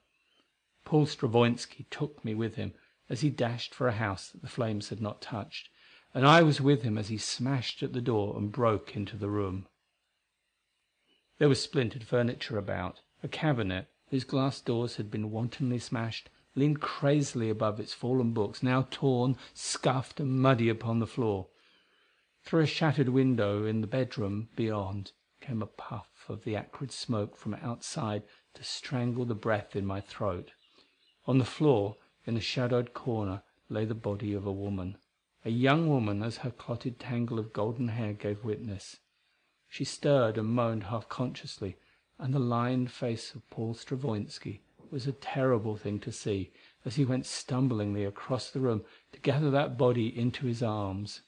Paul 0.84 1.06
Stravoinski 1.06 1.86
took 1.90 2.24
me 2.26 2.36
with 2.36 2.56
him 2.56 2.74
as 3.08 3.22
he 3.22 3.30
dashed 3.30 3.74
for 3.74 3.88
a 3.88 3.94
house 3.94 4.30
that 4.30 4.42
the 4.42 4.50
flames 4.50 4.90
had 4.90 5.00
not 5.00 5.22
touched 5.22 5.70
and 6.14 6.28
I 6.28 6.44
was 6.44 6.60
with 6.60 6.82
him 6.82 6.98
as 6.98 7.08
he 7.08 7.18
smashed 7.18 7.82
at 7.82 7.94
the 7.94 8.02
door 8.02 8.38
and 8.38 8.52
broke 8.52 8.96
into 8.96 9.16
the 9.16 9.30
room. 9.30 9.68
There 11.38 11.50
was 11.50 11.62
splintered 11.62 12.04
furniture 12.04 12.58
about; 12.58 13.00
a 13.24 13.28
cabinet, 13.28 13.88
whose 14.10 14.24
glass 14.24 14.60
doors 14.62 14.98
had 14.98 15.10
been 15.10 15.32
wantonly 15.32 15.80
smashed, 15.80 16.30
leaned 16.56 16.82
crazily 16.82 17.50
above 17.50 17.80
its 17.80 17.94
fallen 17.94 18.34
books, 18.34 18.62
now 18.62 18.88
torn, 18.92 19.38
scuffed 19.54 20.20
and 20.20 20.42
muddy 20.42 20.70
upon 20.70 21.00
the 21.00 21.08
floor. 21.08 21.48
Through 22.44 22.62
a 22.62 22.68
shattered 22.68 23.10
window 23.10 23.66
in 23.66 23.82
the 23.82 23.88
bedroom 23.88 24.50
beyond 24.56 25.12
came 25.42 25.62
a 25.62 25.68
puff 25.68 26.26
of 26.28 26.44
the 26.44 26.56
acrid 26.56 26.92
smoke 26.92 27.38
from 27.38 27.54
outside 27.56 28.24
to 28.54 28.64
strangle 28.64 29.26
the 29.26 29.36
breath 29.36 29.76
in 29.76 29.86
my 29.86 30.02
throat. 30.02 30.52
On 31.26 31.38
the 31.38 31.46
floor, 31.46 31.98
in 32.26 32.38
a 32.38 32.42
shadowed 32.42 32.94
corner, 32.94 33.44
lay 33.70 33.86
the 33.86 33.96
body 33.96 34.34
of 34.34 34.46
a 34.46 34.52
woman 34.52 34.98
a 35.46 35.52
young 35.52 35.88
woman 35.88 36.24
as 36.24 36.38
her 36.38 36.50
clotted 36.50 37.00
tangle 37.00 37.38
of 37.38 37.54
golden 37.54 37.90
hair 37.90 38.14
gave 38.14 38.44
witness. 38.44 38.98
She 39.70 39.84
stirred 39.84 40.40
and 40.40 40.50
moaned 40.50 40.86
half 40.86 41.08
consciously, 41.08 41.78
and 42.18 42.34
the 42.34 42.40
lined 42.40 42.90
face 42.92 43.36
of 43.36 43.48
Paul 43.50 43.76
Stravoinski 43.76 44.62
was 44.90 45.06
a 45.06 45.12
terrible 45.12 45.76
thing 45.76 46.00
to 46.00 46.12
see 46.12 46.52
as 46.84 46.96
he 46.96 47.06
went 47.06 47.26
stumblingly 47.26 48.04
across 48.04 48.50
the 48.50 48.60
room 48.60 48.84
to 49.12 49.20
gather 49.20 49.52
that 49.52 49.78
body 49.78 50.18
into 50.18 50.48
his 50.48 50.64
arms. 50.64 51.22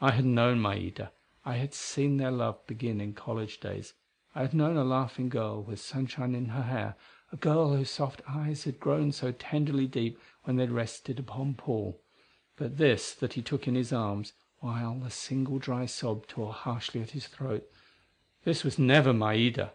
I 0.00 0.12
had 0.12 0.24
known 0.24 0.60
Maida; 0.60 1.12
I 1.44 1.56
had 1.56 1.74
seen 1.74 2.16
their 2.16 2.30
love 2.30 2.66
begin 2.66 3.00
in 3.00 3.12
college 3.12 3.60
days; 3.60 3.92
I 4.34 4.42
had 4.42 4.54
known 4.54 4.76
a 4.76 4.84
laughing 4.84 5.28
girl 5.28 5.62
with 5.62 5.80
sunshine 5.80 6.34
in 6.34 6.46
her 6.46 6.62
hair, 6.62 6.94
a 7.32 7.36
girl 7.36 7.76
whose 7.76 7.90
soft 7.90 8.22
eyes 8.28 8.64
had 8.64 8.80
grown 8.80 9.12
so 9.12 9.32
tenderly 9.32 9.86
deep 9.86 10.18
when 10.44 10.56
they 10.56 10.66
rested 10.66 11.18
upon 11.18 11.54
Paul. 11.54 12.00
But 12.56 12.78
this 12.78 13.12
that 13.16 13.34
he 13.34 13.42
took 13.42 13.68
in 13.68 13.74
his 13.74 13.92
arms, 13.92 14.32
while 14.60 15.02
a 15.04 15.10
single 15.10 15.58
dry 15.58 15.86
sob 15.86 16.26
tore 16.26 16.52
harshly 16.52 17.02
at 17.02 17.10
his 17.10 17.26
throat 17.26 17.68
this 18.44 18.64
was 18.64 18.78
never 18.78 19.12
Maida. 19.12 19.74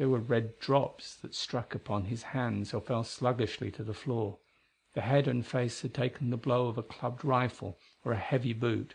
There 0.00 0.08
were 0.08 0.18
red 0.18 0.58
drops 0.60 1.14
that 1.16 1.34
struck 1.34 1.74
upon 1.74 2.04
his 2.04 2.22
hands 2.22 2.72
or 2.72 2.80
fell 2.80 3.04
sluggishly 3.04 3.70
to 3.72 3.84
the 3.84 3.92
floor. 3.92 4.38
The 4.94 5.02
head 5.02 5.28
and 5.28 5.44
face 5.46 5.82
had 5.82 5.92
taken 5.92 6.30
the 6.30 6.38
blow 6.38 6.68
of 6.68 6.78
a 6.78 6.82
clubbed 6.82 7.22
rifle 7.22 7.78
or 8.02 8.12
a 8.12 8.16
heavy 8.16 8.54
boot. 8.54 8.94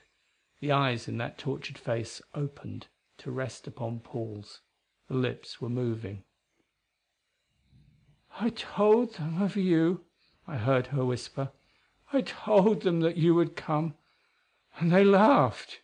The 0.61 0.71
eyes 0.71 1.07
in 1.07 1.19
that 1.19 1.37
tortured 1.37 1.77
face 1.77 2.23
opened 2.33 2.87
to 3.19 3.29
rest 3.29 3.67
upon 3.67 3.99
Paul's; 3.99 4.61
the 5.07 5.13
lips 5.13 5.61
were 5.61 5.69
moving. 5.69 6.23
"I 8.39 8.49
told 8.49 9.13
them 9.13 9.39
of 9.43 9.55
you," 9.55 10.05
I 10.47 10.57
heard 10.57 10.87
her 10.87 11.05
whisper. 11.05 11.51
I 12.13 12.21
told 12.21 12.81
them 12.81 13.01
that 13.01 13.15
you 13.17 13.35
would 13.35 13.55
come 13.55 13.95
and 14.79 14.91
they 14.91 15.03
laughed." 15.05 15.81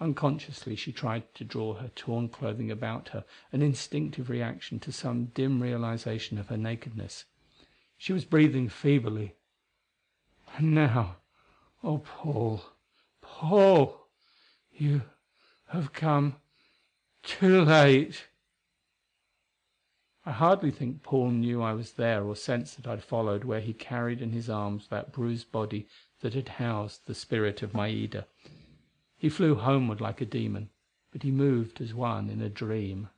Unconsciously 0.00 0.74
she 0.74 0.92
tried 0.92 1.32
to 1.34 1.44
draw 1.44 1.74
her 1.74 1.88
torn 1.94 2.28
clothing 2.28 2.70
about 2.70 3.10
her, 3.10 3.24
an 3.52 3.62
instinctive 3.62 4.28
reaction 4.28 4.80
to 4.80 4.90
some 4.90 5.26
dim 5.26 5.62
realization 5.62 6.36
of 6.36 6.48
her 6.48 6.56
nakedness. 6.56 7.26
She 7.96 8.12
was 8.12 8.24
breathing 8.24 8.68
feebly. 8.68 9.36
"And 10.56 10.74
now 10.74 11.18
oh, 11.84 11.98
Paul, 11.98 12.64
Paul 13.20 14.08
you 14.72 15.02
have 15.68 15.92
come 15.92 16.40
too 17.22 17.62
late." 17.62 18.26
I 20.26 20.32
hardly 20.32 20.70
think 20.70 21.02
Paul 21.02 21.30
knew 21.30 21.62
I 21.62 21.72
was 21.74 21.92
there 21.92 22.24
or 22.24 22.34
sensed 22.34 22.76
that 22.76 22.86
I 22.86 22.92
had 22.92 23.04
followed 23.04 23.44
where 23.44 23.60
he 23.60 23.72
carried 23.72 24.20
in 24.20 24.32
his 24.32 24.50
arms 24.50 24.88
that 24.88 25.12
bruised 25.12 25.52
body 25.52 25.86
that 26.20 26.34
had 26.34 26.48
housed 26.48 27.06
the 27.06 27.14
spirit 27.14 27.62
of 27.62 27.74
Maida. 27.74 28.26
He 29.24 29.30
flew 29.30 29.54
homeward 29.54 30.02
like 30.02 30.20
a 30.20 30.26
demon, 30.26 30.68
but 31.10 31.22
he 31.22 31.30
moved 31.30 31.80
as 31.80 31.94
one 31.94 32.28
in 32.28 32.42
a 32.42 32.50
dream. 32.50 33.08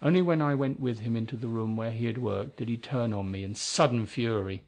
Only 0.00 0.22
when 0.22 0.40
I 0.40 0.54
went 0.54 0.78
with 0.78 1.00
him 1.00 1.16
into 1.16 1.36
the 1.36 1.48
room 1.48 1.76
where 1.76 1.90
he 1.90 2.06
had 2.06 2.18
worked 2.18 2.58
did 2.58 2.68
he 2.68 2.76
turn 2.76 3.12
on 3.12 3.32
me 3.32 3.42
in 3.42 3.56
sudden 3.56 4.06
fury. 4.06 4.62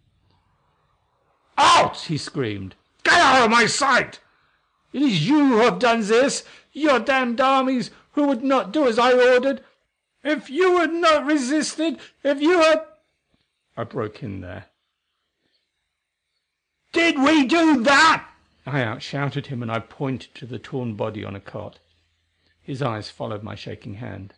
"Out!" 1.56 1.98
he 1.98 2.18
screamed. 2.18 2.74
"Get 3.04 3.12
out 3.14 3.44
of 3.44 3.50
my 3.52 3.66
sight! 3.66 4.18
It 4.92 5.02
is 5.02 5.28
you 5.28 5.50
who 5.50 5.58
have 5.58 5.78
done 5.78 6.00
this 6.00 6.44
your 6.72 6.98
damned 6.98 7.40
armies 7.40 7.92
who 8.14 8.26
would 8.26 8.42
not 8.42 8.72
do 8.72 8.88
as 8.88 8.98
I 8.98 9.12
ordered 9.12 9.64
if 10.24 10.50
you 10.50 10.78
had 10.78 10.92
not 10.94 11.26
resisted 11.26 12.00
if 12.24 12.40
you 12.40 12.58
had 12.58 12.84
I 13.76 13.84
broke 13.84 14.24
in 14.24 14.40
there. 14.40 14.66
"Did 16.90 17.22
we 17.22 17.46
do 17.46 17.84
that?" 17.84 18.27
I 18.68 18.82
outshouted 18.82 19.46
him, 19.46 19.62
and 19.62 19.72
I 19.72 19.78
pointed 19.78 20.34
to 20.34 20.44
the 20.46 20.58
torn 20.58 20.94
body 20.94 21.24
on 21.24 21.34
a 21.34 21.40
cot. 21.40 21.78
His 22.60 22.82
eyes 22.82 23.08
followed 23.08 23.42
my 23.42 23.54
shaking 23.54 23.94
hand. 23.94 24.34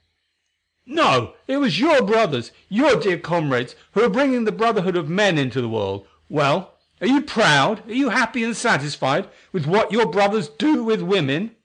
"No! 0.86 1.34
It 1.48 1.56
was 1.56 1.80
your 1.80 2.00
brothers 2.02 2.52
your 2.68 2.94
dear 2.94 3.18
comrades 3.18 3.74
who 3.92 4.02
are 4.04 4.08
bringing 4.08 4.44
the 4.44 4.52
brotherhood 4.52 4.96
of 4.96 5.08
men 5.08 5.36
into 5.36 5.60
the 5.60 5.68
world. 5.68 6.06
Well, 6.28 6.78
are 7.00 7.08
you 7.08 7.22
proud, 7.22 7.88
are 7.88 7.94
you 7.94 8.10
happy 8.10 8.44
and 8.44 8.56
satisfied 8.56 9.28
with 9.50 9.66
what 9.66 9.90
your 9.90 10.06
brothers 10.06 10.48
do 10.48 10.84
with 10.84 11.02
women?" 11.02 11.56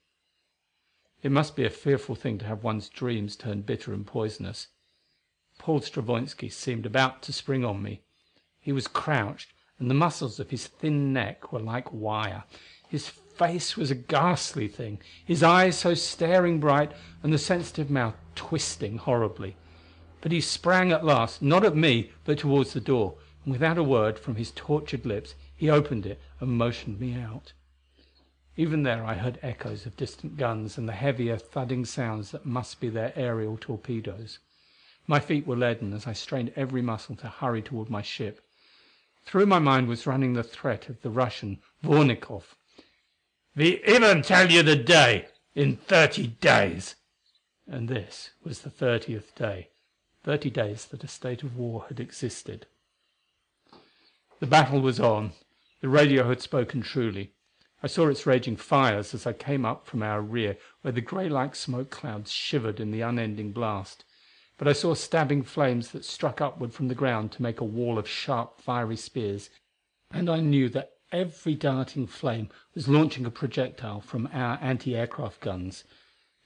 It 1.21 1.31
must 1.31 1.55
be 1.55 1.65
a 1.65 1.69
fearful 1.69 2.15
thing 2.15 2.39
to 2.39 2.45
have 2.45 2.63
one's 2.63 2.89
dreams 2.89 3.35
turn 3.35 3.61
bitter 3.61 3.93
and 3.93 4.07
poisonous. 4.07 4.69
Paul 5.59 5.81
Stravoinski 5.81 6.49
seemed 6.51 6.85
about 6.85 7.21
to 7.23 7.33
spring 7.33 7.63
on 7.63 7.83
me. 7.83 8.01
He 8.59 8.71
was 8.71 8.87
crouched, 8.87 9.53
and 9.79 9.89
the 9.89 9.95
muscles 9.95 10.39
of 10.39 10.49
his 10.49 10.67
thin 10.67 11.11
neck 11.11 11.51
were 11.51 11.59
like 11.59 11.91
wire. 11.91 12.43
His 12.87 13.07
face 13.07 13.75
was 13.75 13.91
a 13.91 13.95
ghastly 13.95 14.67
thing, 14.67 14.99
his 15.23 15.43
eyes 15.43 15.77
so 15.77 15.93
staring 15.93 16.59
bright 16.59 16.93
and 17.21 17.33
the 17.33 17.37
sensitive 17.37 17.89
mouth 17.89 18.15
twisting 18.35 18.97
horribly. 18.97 19.55
But 20.21 20.31
he 20.31 20.41
sprang 20.41 20.91
at 20.91 21.05
last, 21.05 21.41
not 21.41 21.65
at 21.65 21.75
me, 21.75 22.11
but 22.23 22.39
towards 22.39 22.73
the 22.73 22.79
door, 22.79 23.15
and 23.43 23.51
without 23.51 23.77
a 23.77 23.83
word 23.83 24.17
from 24.17 24.35
his 24.35 24.51
tortured 24.51 25.05
lips 25.05 25.35
he 25.55 25.69
opened 25.69 26.05
it 26.05 26.21
and 26.39 26.57
motioned 26.57 26.99
me 26.99 27.13
out. 27.13 27.53
Even 28.57 28.83
there 28.83 29.03
I 29.03 29.15
heard 29.15 29.39
echoes 29.41 29.85
of 29.85 29.97
distant 29.97 30.37
guns 30.37 30.77
and 30.77 30.87
the 30.87 30.93
heavier 30.93 31.37
thudding 31.37 31.83
sounds 31.83 32.31
that 32.31 32.45
must 32.45 32.79
be 32.79 32.87
their 32.87 33.11
aerial 33.15 33.57
torpedoes. 33.59 34.39
My 35.07 35.19
feet 35.19 35.45
were 35.45 35.57
leaden 35.57 35.91
as 35.91 36.07
I 36.07 36.13
strained 36.13 36.53
every 36.55 36.81
muscle 36.81 37.17
to 37.17 37.27
hurry 37.27 37.61
toward 37.61 37.89
my 37.89 38.01
ship. 38.01 38.41
Through 39.25 39.47
my 39.47 39.59
mind 39.59 39.87
was 39.87 40.05
running 40.05 40.33
the 40.33 40.43
threat 40.43 40.87
of 40.87 41.01
the 41.01 41.09
Russian, 41.09 41.59
Vornikov. 41.83 42.55
"We 43.55 43.83
even 43.83 44.21
tell 44.21 44.51
you 44.51 44.61
the 44.63 44.75
day 44.75 45.27
in 45.55 45.77
thirty 45.77 46.27
days." 46.27 46.95
And 47.67 47.89
this 47.89 48.31
was 48.43 48.61
the 48.61 48.69
thirtieth 48.69 49.33
day. 49.35 49.69
thirty 50.23 50.49
days 50.49 50.85
that 50.85 51.03
a 51.03 51.07
state 51.07 51.41
of 51.43 51.57
war 51.57 51.85
had 51.87 51.99
existed. 51.99 52.67
The 54.39 54.47
battle 54.47 54.81
was 54.81 54.99
on. 54.99 55.33
The 55.81 55.89
radio 55.89 56.29
had 56.29 56.41
spoken 56.41 56.81
truly. 56.81 57.33
I 57.81 57.87
saw 57.87 58.07
its 58.07 58.25
raging 58.25 58.57
fires 58.57 59.13
as 59.13 59.25
I 59.27 59.33
came 59.33 59.65
up 59.65 59.85
from 59.85 60.01
our 60.01 60.21
rear 60.21 60.57
where 60.81 60.91
the 60.91 61.01
gray 61.01 61.29
like 61.29 61.55
smoke 61.55 61.89
clouds 61.89 62.31
shivered 62.31 62.79
in 62.79 62.91
the 62.91 63.01
unending 63.01 63.51
blast. 63.51 64.05
But 64.57 64.69
I 64.69 64.73
saw 64.73 64.93
stabbing 64.93 65.43
flames 65.43 65.91
that 65.91 66.05
struck 66.05 66.39
upward 66.39 66.73
from 66.73 66.87
the 66.87 66.95
ground 66.95 67.33
to 67.33 67.41
make 67.41 67.59
a 67.59 67.65
wall 67.65 67.97
of 67.97 68.07
sharp, 68.07 68.61
fiery 68.61 68.95
spears, 68.95 69.49
and 70.11 70.29
I 70.29 70.39
knew 70.39 70.69
that 70.69 70.93
every 71.11 71.55
darting 71.55 72.07
flame 72.07 72.49
was 72.73 72.87
launching 72.87 73.25
a 73.25 73.31
projectile 73.31 73.99
from 73.99 74.29
our 74.31 74.57
anti 74.61 74.95
aircraft 74.95 75.41
guns. 75.41 75.83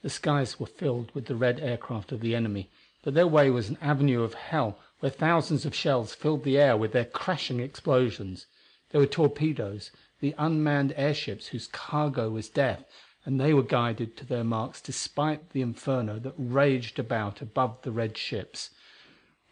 The 0.02 0.10
skies 0.10 0.58
were 0.58 0.66
filled 0.66 1.14
with 1.14 1.26
the 1.26 1.36
red 1.36 1.60
aircraft 1.60 2.10
of 2.10 2.20
the 2.20 2.34
enemy, 2.34 2.68
but 3.04 3.14
their 3.14 3.28
way 3.28 3.48
was 3.48 3.68
an 3.68 3.78
avenue 3.80 4.22
of 4.22 4.34
hell 4.34 4.78
where 4.98 5.10
thousands 5.10 5.64
of 5.64 5.74
shells 5.74 6.14
filled 6.14 6.42
the 6.42 6.58
air 6.58 6.76
with 6.76 6.92
their 6.92 7.04
crashing 7.04 7.60
explosions. 7.60 8.46
There 8.90 9.00
were 9.00 9.06
torpedoes, 9.06 9.92
the 10.20 10.34
unmanned 10.36 10.94
airships 10.96 11.48
whose 11.48 11.68
cargo 11.68 12.30
was 12.30 12.48
death, 12.48 12.84
and 13.24 13.40
they 13.40 13.52
were 13.52 13.62
guided 13.62 14.16
to 14.16 14.24
their 14.24 14.44
marks 14.44 14.80
despite 14.80 15.50
the 15.50 15.60
inferno 15.60 16.18
that 16.18 16.34
raged 16.36 16.98
about 16.98 17.42
above 17.42 17.80
the 17.82 17.92
red 17.92 18.16
ships. 18.16 18.70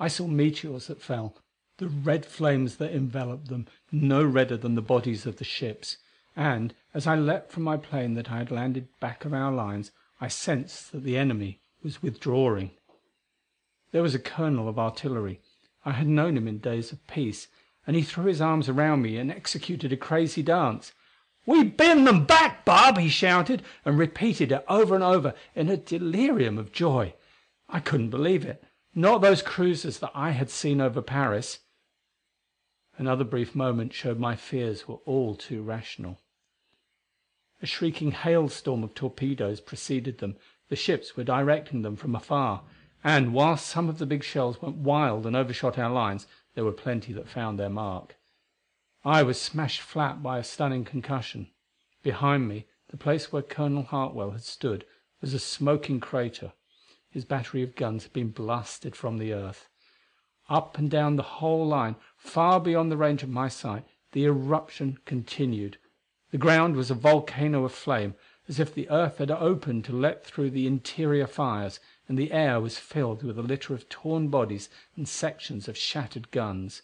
I 0.01 0.09
saw 0.09 0.27
meteors 0.27 0.87
that 0.87 1.03
fell, 1.03 1.37
the 1.77 1.89
red 1.89 2.25
flames 2.25 2.77
that 2.77 2.93
enveloped 2.93 3.49
them 3.49 3.67
no 3.93 4.25
redder 4.25 4.57
than 4.57 4.75
the 4.75 4.83
bodies 4.83 5.27
of 5.27 5.37
the 5.37 5.45
ships; 5.45 5.99
and, 6.35 6.75
as 6.95 7.07
I 7.07 7.15
leapt 7.17 7.53
from 7.53 7.63
my 7.63 7.77
plane 7.77 8.15
that 8.15 8.31
I 8.31 8.39
had 8.39 8.51
landed 8.51 8.89
back 9.01 9.25
of 9.25 9.33
our 9.33 9.53
lines, 9.53 9.91
I 10.21 10.29
sensed 10.29 10.93
that 10.93 11.05
the 11.05 11.17
enemy 11.17 11.61
was 11.83 12.03
withdrawing. 12.03 12.71
There 13.93 14.03
was 14.03 14.15
a 14.15 14.19
colonel 14.19 14.69
of 14.69 14.79
artillery. 14.79 15.41
I 15.85 15.93
had 15.93 16.09
known 16.09 16.37
him 16.37 16.49
in 16.49 16.59
days 16.59 16.93
of 16.93 17.07
peace, 17.07 17.49
and 17.87 17.97
he 17.97 18.03
threw 18.03 18.25
his 18.25 18.41
arms 18.41 18.69
around 18.69 19.03
me 19.03 19.17
and 19.17 19.31
executed 19.31 19.93
a 19.93 19.97
crazy 19.97 20.43
dance. 20.43 20.93
"We 21.49 21.65
beaten 21.65 22.05
them 22.05 22.27
back, 22.27 22.67
Bob!" 22.67 22.99
he 22.99 23.09
shouted, 23.09 23.63
and 23.83 23.99
repeated 23.99 24.53
it 24.53 24.63
over 24.69 24.95
and 24.95 25.03
over 25.03 25.33
in 25.55 25.71
a 25.71 25.79
delirium 25.79 26.59
of 26.59 26.73
joy. 26.73 27.15
I 27.71 27.81
couldn't 27.81 28.11
believe 28.11 28.45
it. 28.45 28.63
Not 28.95 29.23
those 29.23 29.41
cruisers 29.41 30.01
that 30.01 30.11
I 30.15 30.33
had 30.33 30.51
seen 30.51 30.79
over 30.79 31.01
Paris. 31.01 31.61
Another 32.99 33.25
brief 33.25 33.55
moment 33.55 33.95
showed 33.95 34.19
my 34.19 34.37
fears 34.37 34.87
were 34.87 34.99
all 35.07 35.35
too 35.35 35.63
rational. 35.63 36.21
A 37.63 37.67
shrieking 37.67 38.11
hailstorm 38.13 38.85
of 38.85 38.93
torpedoes 38.95 39.63
preceded 39.63 40.19
them; 40.19 40.37
the 40.69 40.77
ships 40.77 41.17
were 41.17 41.25
directing 41.25 41.81
them 41.81 41.97
from 41.97 42.15
afar 42.15 42.63
and 43.03 43.33
whilst 43.33 43.65
some 43.65 43.89
of 43.89 43.97
the 43.97 44.05
big 44.05 44.23
shells 44.23 44.61
went 44.61 44.77
wild 44.77 45.25
and 45.25 45.35
overshot 45.35 45.79
our 45.79 45.91
lines, 45.91 46.27
there 46.53 46.65
were 46.65 46.73
plenty 46.73 47.15
that 47.15 47.27
found 47.27 47.59
their 47.59 47.71
mark. 47.71 48.18
I 49.05 49.23
was 49.23 49.41
smashed 49.41 49.81
flat 49.81 50.23
by 50.23 50.39
a 50.39 50.45
stunning 50.45 50.85
concussion. 50.85 51.51
Behind 52.03 52.49
me, 52.49 52.67
the 52.89 52.97
place 52.97 53.31
where 53.31 53.43
Colonel 53.43 53.85
Hartwell 53.85 54.33
had 54.33 54.43
stood, 54.43 54.85
was 55.21 55.35
a 55.35 55.39
smoking 55.39 56.01
crater. 56.01 56.53
His 57.11 57.25
battery 57.25 57.63
of 57.63 57.77
guns 57.77 58.03
had 58.03 58.13
been 58.13 58.31
blasted 58.31 58.97
from 58.97 59.19
the 59.19 59.33
earth. 59.33 59.69
Up 60.49 60.79
and 60.79 60.91
down 60.91 61.17
the 61.17 61.23
whole 61.23 61.67
line, 61.67 61.97
far 62.17 62.59
beyond 62.59 62.91
the 62.91 62.97
range 62.97 63.23
of 63.23 63.29
my 63.29 63.49
sight, 63.49 63.85
the 64.13 64.25
eruption 64.25 64.99
continued. 65.05 65.79
The 66.31 66.39
ground 66.39 66.75
was 66.75 66.91
a 66.91 66.95
volcano 66.95 67.65
of 67.65 67.73
flame, 67.73 68.15
as 68.49 68.59
if 68.59 68.75
the 68.75 68.91
earth 68.91 69.19
had 69.19 69.31
opened 69.31 69.85
to 69.85 69.93
let 69.93 70.25
through 70.25 70.51
the 70.51 70.67
interior 70.67 71.27
fires 71.27 71.79
and 72.09 72.19
the 72.19 72.33
air 72.33 72.61
was 72.61 72.79
filled 72.79 73.23
with 73.23 73.39
a 73.39 73.43
litter 73.43 73.75
of 73.75 73.89
torn 73.89 74.29
bodies 74.29 74.69
and 74.97 75.09
sections 75.09 75.69
of 75.69 75.77
shattered 75.77 76.31
guns. 76.31 76.83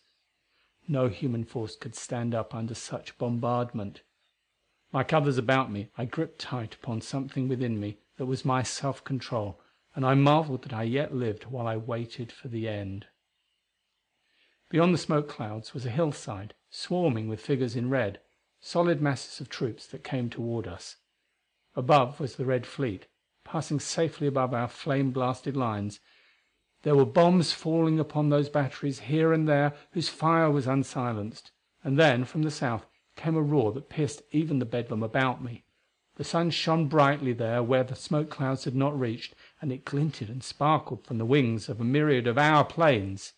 No 0.86 1.08
human 1.08 1.44
force 1.44 1.76
could 1.76 1.94
stand 1.94 2.34
up 2.34 2.54
under 2.54 2.74
such 2.74 3.16
bombardment. 3.18 4.02
Like 4.92 5.12
others 5.12 5.38
about 5.38 5.70
me, 5.70 5.88
I 5.96 6.04
gripped 6.04 6.38
tight 6.38 6.74
upon 6.74 7.00
something 7.00 7.48
within 7.48 7.80
me 7.80 7.98
that 8.16 8.26
was 8.26 8.44
my 8.44 8.62
self 8.62 9.02
control, 9.02 9.60
and 9.94 10.04
I 10.04 10.14
marveled 10.14 10.62
that 10.62 10.72
I 10.72 10.82
yet 10.84 11.14
lived 11.14 11.44
while 11.44 11.66
I 11.66 11.76
waited 11.76 12.30
for 12.30 12.48
the 12.48 12.68
end. 12.68 13.06
Beyond 14.70 14.94
the 14.94 14.98
smoke 14.98 15.28
clouds 15.28 15.72
was 15.72 15.86
a 15.86 15.90
hillside, 15.90 16.54
swarming 16.70 17.28
with 17.28 17.40
figures 17.40 17.76
in 17.76 17.90
red 17.90 18.20
solid 18.64 18.98
masses 18.98 19.42
of 19.42 19.48
troops 19.50 19.86
that 19.86 20.02
came 20.02 20.30
toward 20.30 20.66
us. 20.66 20.96
Above 21.76 22.18
was 22.18 22.36
the 22.36 22.46
Red 22.46 22.66
Fleet, 22.66 23.06
passing 23.44 23.78
safely 23.78 24.26
above 24.26 24.54
our 24.54 24.68
flame 24.68 25.10
blasted 25.10 25.54
lines. 25.54 26.00
There 26.84 26.94
were 26.94 27.06
bombs 27.06 27.50
falling 27.50 27.98
upon 27.98 28.28
those 28.28 28.50
batteries 28.50 29.00
here 29.00 29.32
and 29.32 29.48
there 29.48 29.72
whose 29.92 30.10
fire 30.10 30.50
was 30.50 30.66
unsilenced. 30.66 31.50
And 31.82 31.98
then, 31.98 32.26
from 32.26 32.42
the 32.42 32.50
south, 32.50 32.84
came 33.16 33.36
a 33.36 33.40
roar 33.42 33.72
that 33.72 33.88
pierced 33.88 34.20
even 34.32 34.58
the 34.58 34.66
bedlam 34.66 35.02
about 35.02 35.42
me. 35.42 35.64
The 36.16 36.24
sun 36.24 36.50
shone 36.50 36.88
brightly 36.88 37.32
there 37.32 37.62
where 37.62 37.84
the 37.84 37.96
smoke 37.96 38.28
clouds 38.28 38.64
had 38.64 38.74
not 38.74 39.00
reached, 39.00 39.34
and 39.62 39.72
it 39.72 39.86
glinted 39.86 40.28
and 40.28 40.44
sparkled 40.44 41.06
from 41.06 41.16
the 41.16 41.24
wings 41.24 41.70
of 41.70 41.80
a 41.80 41.84
myriad 41.84 42.26
of 42.26 42.36
our 42.36 42.66
planes. 42.66 43.32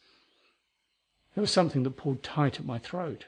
There 1.36 1.42
was 1.42 1.52
something 1.52 1.84
that 1.84 1.96
pulled 1.96 2.24
tight 2.24 2.58
at 2.58 2.66
my 2.66 2.80
throat. 2.80 3.26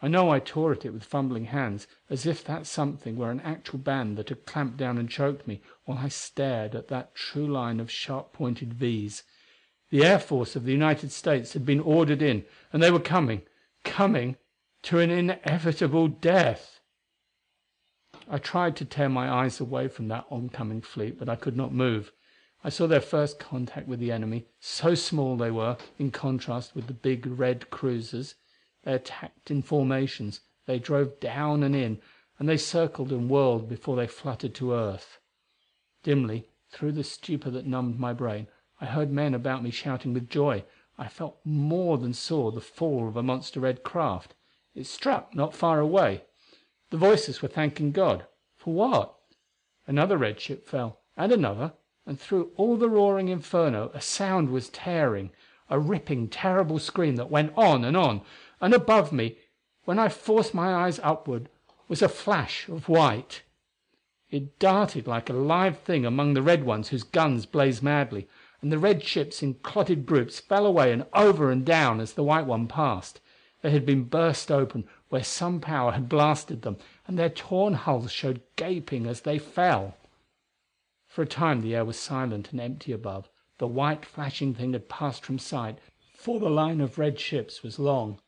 I 0.00 0.06
know 0.06 0.30
I 0.30 0.38
tore 0.38 0.70
at 0.70 0.84
it 0.84 0.92
with 0.92 1.02
fumbling 1.02 1.46
hands, 1.46 1.88
as 2.08 2.24
if 2.24 2.44
that 2.44 2.68
something 2.68 3.16
were 3.16 3.32
an 3.32 3.40
actual 3.40 3.80
band 3.80 4.16
that 4.18 4.28
had 4.28 4.46
clamped 4.46 4.76
down 4.76 4.96
and 4.96 5.10
choked 5.10 5.48
me, 5.48 5.60
while 5.86 5.98
I 5.98 6.08
stared 6.08 6.76
at 6.76 6.86
that 6.86 7.16
true 7.16 7.48
line 7.48 7.80
of 7.80 7.90
sharp 7.90 8.32
pointed 8.32 8.72
V's. 8.72 9.24
The 9.90 10.04
Air 10.04 10.18
Force 10.18 10.56
of 10.56 10.64
the 10.64 10.72
United 10.72 11.12
States 11.12 11.52
had 11.52 11.64
been 11.64 11.78
ordered 11.78 12.20
in, 12.20 12.44
and 12.72 12.82
they 12.82 12.90
were 12.90 12.98
coming 12.98 13.42
coming 13.84 14.36
to 14.82 14.98
an 14.98 15.10
inevitable 15.10 16.08
death. 16.08 16.80
I 18.28 18.38
tried 18.38 18.74
to 18.76 18.84
tear 18.84 19.08
my 19.08 19.30
eyes 19.30 19.60
away 19.60 19.86
from 19.86 20.08
that 20.08 20.26
oncoming 20.28 20.82
fleet, 20.82 21.18
but 21.18 21.28
I 21.28 21.36
could 21.36 21.56
not 21.56 21.72
move. 21.72 22.12
I 22.64 22.68
saw 22.68 22.88
their 22.88 23.00
first 23.00 23.38
contact 23.38 23.86
with 23.86 24.00
the 24.00 24.10
enemy, 24.10 24.46
so 24.58 24.96
small 24.96 25.36
they 25.36 25.52
were 25.52 25.76
in 26.00 26.10
contrast 26.10 26.74
with 26.74 26.88
the 26.88 26.92
big 26.92 27.24
red 27.24 27.70
cruisers. 27.70 28.34
They 28.82 28.94
attacked 28.94 29.52
in 29.52 29.62
formations; 29.62 30.40
they 30.66 30.80
drove 30.80 31.20
down 31.20 31.62
and 31.62 31.76
in, 31.76 32.00
and 32.40 32.48
they 32.48 32.56
circled 32.56 33.12
and 33.12 33.30
whirled 33.30 33.68
before 33.68 33.94
they 33.94 34.08
fluttered 34.08 34.54
to 34.56 34.72
earth. 34.72 35.20
Dimly, 36.02 36.48
through 36.70 36.92
the 36.92 37.04
stupor 37.04 37.50
that 37.50 37.66
numbed 37.66 38.00
my 38.00 38.12
brain, 38.12 38.48
I 38.80 38.86
heard 38.86 39.10
men 39.10 39.34
about 39.34 39.62
me 39.62 39.70
shouting 39.70 40.12
with 40.12 40.28
joy. 40.28 40.64
I 40.98 41.08
felt 41.08 41.38
more 41.44 41.98
than 41.98 42.12
saw 42.12 42.50
the 42.50 42.60
fall 42.60 43.08
of 43.08 43.16
a 43.16 43.22
monster 43.22 43.60
red 43.60 43.82
craft. 43.82 44.34
It 44.74 44.86
struck 44.86 45.34
not 45.34 45.54
far 45.54 45.80
away. 45.80 46.24
The 46.90 46.98
voices 46.98 47.40
were 47.40 47.48
thanking 47.48 47.92
God 47.92 48.26
for 48.56 48.74
what? 48.74 49.16
Another 49.86 50.18
red 50.18 50.40
ship 50.40 50.66
fell, 50.66 51.00
and 51.16 51.32
another, 51.32 51.72
and 52.04 52.20
through 52.20 52.52
all 52.56 52.76
the 52.76 52.88
roaring 52.88 53.28
inferno 53.28 53.90
a 53.94 54.00
sound 54.00 54.50
was 54.50 54.68
tearing 54.68 55.30
a 55.70 55.78
ripping, 55.78 56.28
terrible 56.28 56.78
scream 56.78 57.16
that 57.16 57.30
went 57.30 57.52
on 57.56 57.84
and 57.84 57.96
on 57.96 58.22
and 58.60 58.72
above 58.72 59.12
me, 59.12 59.38
when 59.84 59.98
I 59.98 60.08
forced 60.08 60.54
my 60.54 60.74
eyes 60.74 61.00
upward, 61.02 61.48
was 61.88 62.02
a 62.02 62.08
flash 62.08 62.68
of 62.68 62.88
white. 62.88 63.42
It 64.30 64.58
darted 64.58 65.06
like 65.06 65.30
a 65.30 65.34
live 65.34 65.78
thing 65.78 66.04
among 66.04 66.34
the 66.34 66.42
red 66.42 66.64
ones 66.64 66.88
whose 66.88 67.04
guns 67.04 67.46
blazed 67.46 67.82
madly, 67.82 68.28
and 68.66 68.72
the 68.72 68.78
red 68.78 69.00
ships 69.00 69.44
in 69.44 69.54
clotted 69.54 70.04
groups 70.04 70.40
fell 70.40 70.66
away 70.66 70.90
and 70.90 71.06
over 71.12 71.52
and 71.52 71.64
down 71.64 72.00
as 72.00 72.14
the 72.14 72.24
white 72.24 72.46
one 72.46 72.66
passed. 72.66 73.20
They 73.62 73.70
had 73.70 73.86
been 73.86 74.02
burst 74.02 74.50
open 74.50 74.88
where 75.08 75.22
some 75.22 75.60
power 75.60 75.92
had 75.92 76.08
blasted 76.08 76.62
them, 76.62 76.76
and 77.06 77.16
their 77.16 77.28
torn 77.28 77.74
hulls 77.74 78.10
showed 78.10 78.42
gaping 78.56 79.06
as 79.06 79.20
they 79.20 79.38
fell. 79.38 79.96
For 81.06 81.22
a 81.22 81.26
time 81.28 81.60
the 81.60 81.76
air 81.76 81.84
was 81.84 81.96
silent 81.96 82.50
and 82.50 82.60
empty 82.60 82.90
above; 82.90 83.28
the 83.58 83.68
white 83.68 84.04
flashing 84.04 84.52
thing 84.52 84.72
had 84.72 84.88
passed 84.88 85.24
from 85.24 85.38
sight, 85.38 85.78
for 86.12 86.40
the 86.40 86.50
line 86.50 86.80
of 86.80 86.98
red 86.98 87.20
ships 87.20 87.62
was 87.62 87.78
long. 87.78 88.18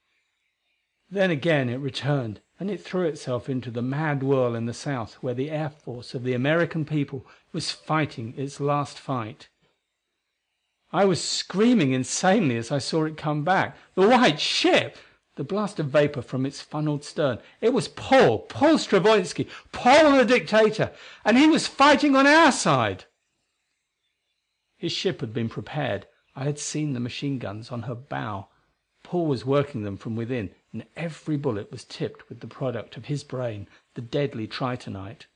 Then 1.11 1.33
again 1.33 1.69
it 1.69 1.79
returned, 1.79 2.43
and 2.61 2.71
it 2.71 2.81
threw 2.81 3.09
itself 3.09 3.49
into 3.49 3.73
the 3.73 3.83
mad 3.83 4.23
whirl 4.23 4.55
in 4.55 4.67
the 4.67 4.73
south 4.73 5.15
where 5.15 5.35
the 5.35 5.51
air 5.51 5.71
force 5.71 6.15
of 6.15 6.23
the 6.23 6.35
American 6.35 6.85
people 6.85 7.27
was 7.53 7.73
fighting 7.73 8.35
its 8.37 8.61
last 8.61 9.01
fight. 9.01 9.49
I 10.93 11.05
was 11.05 11.23
screaming 11.23 11.93
insanely 11.93 12.57
as 12.57 12.73
I 12.73 12.79
saw 12.79 13.05
it 13.05 13.17
come 13.17 13.45
back. 13.45 13.77
The 13.95 14.09
white 14.09 14.41
ship! 14.41 14.97
The 15.37 15.45
blast 15.45 15.79
of 15.79 15.87
vapor 15.87 16.23
from 16.23 16.47
its 16.47 16.61
funneled 16.63 17.05
stern. 17.05 17.39
It 17.61 17.73
was 17.73 17.89
Paul, 17.89 18.41
Paul 18.41 18.79
Stravoinski, 18.79 19.49
Paul 19.71 20.17
the 20.17 20.25
Dictator, 20.25 20.93
and 21.25 21.37
he 21.37 21.47
was 21.47 21.67
fighting 21.67 22.17
on 22.17 22.27
our 22.27 22.51
side! 22.51 23.05
His 24.77 24.93
ship 24.93 25.21
had 25.21 25.35
been 25.35 25.49
prepared. 25.49 26.07
I 26.35 26.45
had 26.45 26.59
seen 26.59 26.93
the 26.93 27.01
machine 27.01 27.39
guns 27.39 27.71
on 27.71 27.83
her 27.83 27.95
bow. 27.95 28.49
Paul 29.03 29.27
was 29.27 29.45
working 29.45 29.83
them 29.83 29.97
from 29.97 30.17
within 30.17 30.51
and 30.73 30.85
every 30.97 31.37
bullet 31.37 31.71
was 31.71 31.85
tipped 31.85 32.29
with 32.29 32.41
the 32.41 32.47
product 32.47 32.97
of 32.97 33.07
his 33.07 33.25
brain, 33.25 33.69
the 33.95 34.01
deadly 34.01 34.47
tritonite. 34.47 35.27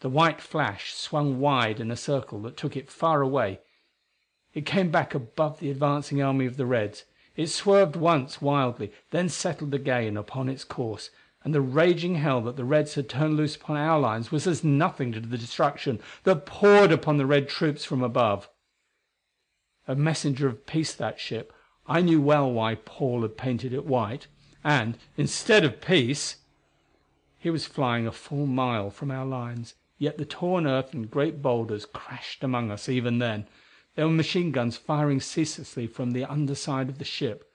The 0.00 0.10
white 0.10 0.40
flash 0.40 0.94
swung 0.94 1.40
wide 1.40 1.80
in 1.80 1.90
a 1.90 1.96
circle 1.96 2.40
that 2.42 2.56
took 2.56 2.76
it 2.76 2.90
far 2.90 3.22
away. 3.22 3.60
It 4.56 4.64
came 4.64 4.90
back 4.90 5.14
above 5.14 5.60
the 5.60 5.70
advancing 5.70 6.22
army 6.22 6.46
of 6.46 6.56
the 6.56 6.64
Reds. 6.64 7.04
It 7.36 7.48
swerved 7.48 7.94
once 7.94 8.40
wildly, 8.40 8.90
then 9.10 9.28
settled 9.28 9.74
again 9.74 10.16
upon 10.16 10.48
its 10.48 10.64
course, 10.64 11.10
and 11.44 11.54
the 11.54 11.60
raging 11.60 12.14
hell 12.14 12.40
that 12.40 12.56
the 12.56 12.64
Reds 12.64 12.94
had 12.94 13.06
turned 13.06 13.36
loose 13.36 13.54
upon 13.54 13.76
our 13.76 14.00
lines 14.00 14.32
was 14.32 14.46
as 14.46 14.64
nothing 14.64 15.12
to 15.12 15.20
the 15.20 15.36
destruction 15.36 16.00
that 16.22 16.46
poured 16.46 16.90
upon 16.90 17.18
the 17.18 17.26
Red 17.26 17.50
troops 17.50 17.84
from 17.84 18.02
above. 18.02 18.48
A 19.86 19.94
messenger 19.94 20.48
of 20.48 20.64
peace 20.64 20.94
that 20.94 21.20
ship, 21.20 21.52
I 21.86 22.00
knew 22.00 22.22
well 22.22 22.50
why 22.50 22.76
Paul 22.76 23.20
had 23.20 23.36
painted 23.36 23.74
it 23.74 23.84
white, 23.84 24.26
and, 24.64 24.96
instead 25.18 25.64
of 25.64 25.82
peace 25.82 26.36
He 27.38 27.50
was 27.50 27.66
flying 27.66 28.06
a 28.06 28.10
full 28.10 28.46
mile 28.46 28.88
from 28.88 29.10
our 29.10 29.26
lines, 29.26 29.74
yet 29.98 30.16
the 30.16 30.24
torn 30.24 30.66
earth 30.66 30.94
and 30.94 31.10
great 31.10 31.42
boulders 31.42 31.84
crashed 31.84 32.42
among 32.42 32.70
us 32.70 32.88
even 32.88 33.18
then; 33.18 33.46
there 33.96 34.06
were 34.06 34.12
machine 34.12 34.52
guns 34.52 34.76
firing 34.76 35.20
ceaselessly 35.20 35.86
from 35.86 36.12
the 36.12 36.24
under 36.24 36.54
side 36.54 36.88
of 36.88 36.98
the 36.98 37.04
ship. 37.04 37.50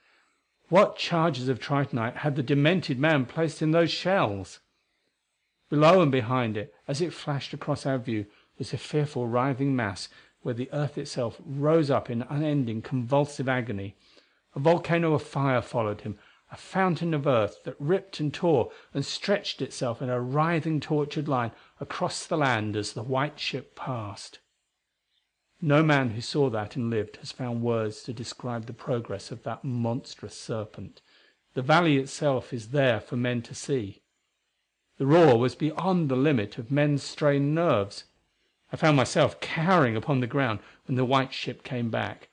What 0.70 0.98
charges 0.98 1.48
of 1.48 1.60
tritonite 1.60 2.18
had 2.18 2.36
the 2.36 2.44
demented 2.44 3.00
man 3.00 3.26
placed 3.26 3.62
in 3.62 3.72
those 3.72 3.92
shells? 3.92 4.60
Below 5.70 6.02
and 6.02 6.12
behind 6.12 6.58
it, 6.58 6.74
as 6.88 7.00
it 7.00 7.14
flashed 7.14 7.54
across 7.54 7.86
our 7.86 7.98
view, 7.98 8.26
was 8.58 8.74
a 8.74 8.78
fearful 8.78 9.28
writhing 9.28 9.76
mass 9.76 10.10
where 10.42 10.54
the 10.56 10.70
earth 10.74 10.98
itself 10.98 11.40
rose 11.46 11.92
up 11.92 12.10
in 12.10 12.24
unending 12.24 12.82
convulsive 12.82 13.48
agony. 13.48 13.96
A 14.56 14.60
volcano 14.60 15.14
of 15.14 15.22
fire 15.24 15.62
followed 15.62 16.02
him, 16.02 16.18
a 16.52 16.58
fountain 16.58 17.14
of 17.14 17.28
earth 17.28 17.64
that 17.64 17.80
ripped 17.80 18.20
and 18.20 18.34
tore 18.34 18.72
and 18.94 19.06
stretched 19.06 19.62
itself 19.62 20.02
in 20.02 20.10
a 20.10 20.20
writhing 20.20 20.80
tortured 20.80 21.28
line 21.28 21.52
across 21.80 22.26
the 22.26 22.38
land 22.38 22.76
as 22.76 22.94
the 22.94 23.04
white 23.04 23.40
ship 23.40 23.76
passed. 23.76 24.40
No 25.64 25.84
man 25.84 26.12
who 26.12 26.22
saw 26.22 26.50
that 26.50 26.76
and 26.76 26.90
lived 26.90 27.18
has 27.18 27.32
found 27.32 27.62
words 27.62 28.02
to 28.04 28.14
describe 28.14 28.66
the 28.66 28.74
progress 28.74 29.30
of 29.30 29.44
that 29.44 29.64
monstrous 29.64 30.36
serpent. 30.36 31.02
The 31.54 31.62
valley 31.62 31.98
itself 31.98 32.52
is 32.52 32.70
there 32.70 33.00
for 33.00 33.16
men 33.16 33.44
to 33.44 33.54
see. 33.54 34.02
The 34.98 35.06
roar 35.06 35.38
was 35.38 35.54
beyond 35.54 36.10
the 36.10 36.16
limit 36.16 36.58
of 36.58 36.72
men's 36.72 37.04
strained 37.04 37.54
nerves. 37.54 38.06
I 38.72 38.76
found 38.76 38.98
myself 38.98 39.40
cowering 39.40 39.96
upon 39.96 40.20
the 40.20 40.28
ground 40.28 40.62
when 40.88 40.96
the 40.96 41.06
white 41.06 41.32
ship 41.32 41.64
came 41.64 41.92
back. 41.92 42.30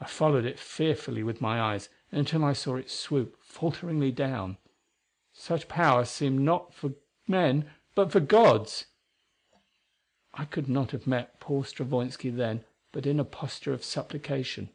I 0.00 0.06
followed 0.06 0.46
it 0.46 0.58
fearfully 0.58 1.22
with 1.22 1.42
my 1.42 1.60
eyes 1.60 1.90
until 2.10 2.42
I 2.42 2.54
saw 2.54 2.76
it 2.76 2.90
swoop 2.90 3.36
falteringly 3.42 4.12
down. 4.12 4.56
Such 5.34 5.68
power 5.68 6.06
seemed 6.06 6.40
not 6.40 6.72
for 6.72 6.92
men 7.28 7.66
but 7.94 8.10
for 8.10 8.20
gods. 8.20 8.86
I 10.34 10.44
could 10.46 10.68
not 10.68 10.92
have 10.92 11.06
met 11.06 11.40
Paul 11.40 11.62
Stravoinski 11.62 12.34
then 12.34 12.64
but 12.92 13.06
in 13.06 13.18
a 13.18 13.24
posture 13.24 13.72
of 13.72 13.84
supplication. 13.84 14.68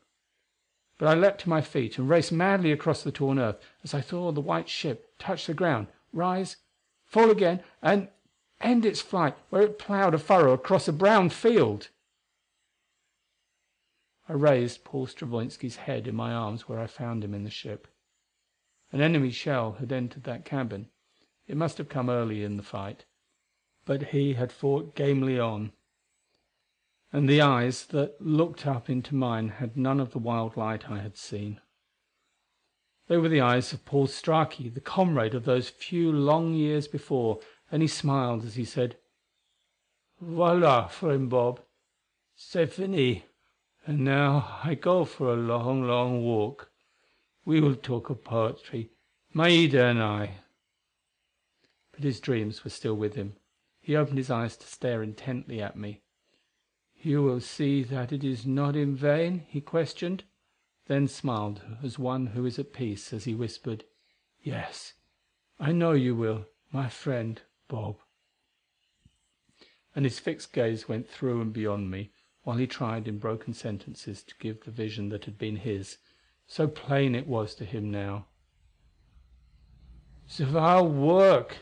But 0.98 1.08
I 1.08 1.13
leapt 1.13 1.41
to 1.41 1.50
my 1.50 1.62
feet 1.62 1.98
and 1.98 2.10
raced 2.10 2.32
madly 2.32 2.72
across 2.72 3.04
the 3.04 3.12
torn 3.12 3.38
earth 3.38 3.63
as 3.84 3.93
I 3.93 4.02
saw 4.02 4.32
the 4.32 4.41
white 4.41 4.67
ship 4.67 5.17
touch 5.20 5.46
the 5.46 5.54
ground, 5.54 5.88
rise, 6.12 6.58
fall 7.06 7.30
again, 7.30 7.63
and 7.82 8.10
end 8.60 8.86
its 8.86 9.02
flight 9.02 9.36
where 9.50 9.62
it 9.62 9.78
plowed 9.78 10.13
a 10.15 10.17
furrow 10.17 10.54
across 10.54 10.88
a 10.88 10.93
brown 10.93 11.30
field. 11.30 11.89
I 14.28 14.34
raised 14.34 14.84
Paul 14.84 15.08
Stravoinski's 15.08 15.78
head 15.78 16.08
in 16.08 16.15
my 16.15 16.34
arms 16.34 16.67
where 16.67 16.80
I 16.80 16.88
found 16.88 17.24
him 17.24 17.34
in 17.34 17.43
the 17.43 17.50
ship. 17.50 17.88
An 18.91 19.02
enemy 19.02 19.32
shell 19.32 19.74
had 19.74 19.91
entered 19.91 20.24
that 20.24 20.46
cabin; 20.46 20.89
it 21.48 21.56
must 21.56 21.78
have 21.78 21.89
come 21.89 22.10
early 22.10 22.43
in 22.43 22.58
the 22.58 22.63
fight. 22.63 23.06
But 23.88 24.10
he 24.10 24.34
had 24.34 24.52
fought 24.52 24.95
gamely 24.95 25.39
on. 25.39 25.71
And 27.13 27.30
the 27.30 27.39
eyes 27.39 27.86
that 27.86 28.19
looked 28.19 28.67
up 28.67 28.89
into 28.89 29.15
mine 29.15 29.47
had 29.47 29.78
none 29.78 30.02
of 30.02 30.12
the 30.12 30.19
wild 30.19 30.58
light 30.58 30.89
I 30.89 31.00
had 31.00 31.15
seen. 31.15 31.62
They 33.08 33.15
were 33.15 33.30
the 33.30 33.39
eyes 33.39 33.71
of 33.71 33.86
Paul 33.86 34.08
Straki, 34.08 34.73
the 34.73 34.82
comrade 34.82 35.34
of 35.34 35.45
those 35.45 35.69
few 35.69 36.12
long 36.12 36.54
years 36.54 36.86
before, 36.86 37.39
and 37.71 37.82
he 37.82 37.88
smiled 37.88 38.43
as 38.43 38.56
he 38.56 38.65
said: 38.65 38.97
"Voila, 40.19 40.88
friend 40.89 41.30
Bob. 41.30 41.62
C'est 42.36 42.69
fini. 42.69 43.23
And 43.86 44.04
now 44.04 44.60
I 44.65 44.76
go 44.76 45.06
for 45.06 45.32
a 45.32 45.38
long, 45.38 45.84
long 45.84 46.26
walk. 46.26 46.69
We 47.45 47.62
will 47.62 47.78
talk 47.78 48.10
of 48.10 48.26
poetry, 48.26 48.91
Maida 49.34 49.86
and 49.86 50.04
I." 50.04 50.41
But 51.93 52.04
his 52.04 52.19
dreams 52.19 52.65
were 52.65 52.69
still 52.69 52.95
with 52.95 53.15
him. 53.15 53.38
He 53.88 53.95
opened 53.95 54.17
his 54.17 54.30
eyes 54.30 54.58
to 54.58 54.67
stare 54.67 55.02
intently 55.02 55.62
at 55.62 55.78
me. 55.78 56.02
"You 56.97 57.23
will 57.23 57.39
see 57.39 57.84
that 57.84 58.12
it 58.12 58.21
is 58.21 58.45
not 58.45 58.76
in 58.76 58.97
vain?" 58.97 59.45
he 59.47 59.62
questioned; 59.62 60.26
then 60.88 61.08
smiled 61.08 61.62
as 61.82 61.97
one 61.97 62.28
who 62.28 62.45
is 62.45 62.60
at 62.60 62.73
peace 62.73 63.13
as 63.13 63.23
he 63.23 63.34
whispered: 63.34 63.86
"Yes, 64.41 64.95
I 65.58 65.71
know 65.71 65.93
you 65.93 66.17
will, 66.17 66.47
my 66.69 66.89
friend 66.89 67.41
Bob." 67.69 68.02
And 69.95 70.04
his 70.04 70.19
fixed 70.19 70.52
gaze 70.52 70.89
went 70.89 71.08
through 71.08 71.39
and 71.39 71.54
beyond 71.54 71.89
me 71.89 72.12
while 72.43 72.58
he 72.58 72.67
tried 72.67 73.08
in 73.08 73.19
broken 73.19 73.54
sentences 73.54 74.21
to 74.23 74.36
give 74.38 74.65
the 74.65 74.71
vision 74.71 75.08
that 75.10 75.23
had 75.23 75.38
been 75.38 75.56
his, 75.56 75.97
so 76.45 76.67
plain 76.67 77.15
it 77.15 77.26
was 77.26 77.56
to 77.56 77.63
him 77.63 77.89
now. 77.89 78.28
"The 80.36 80.45
vile 80.45 80.89
work 80.91 81.60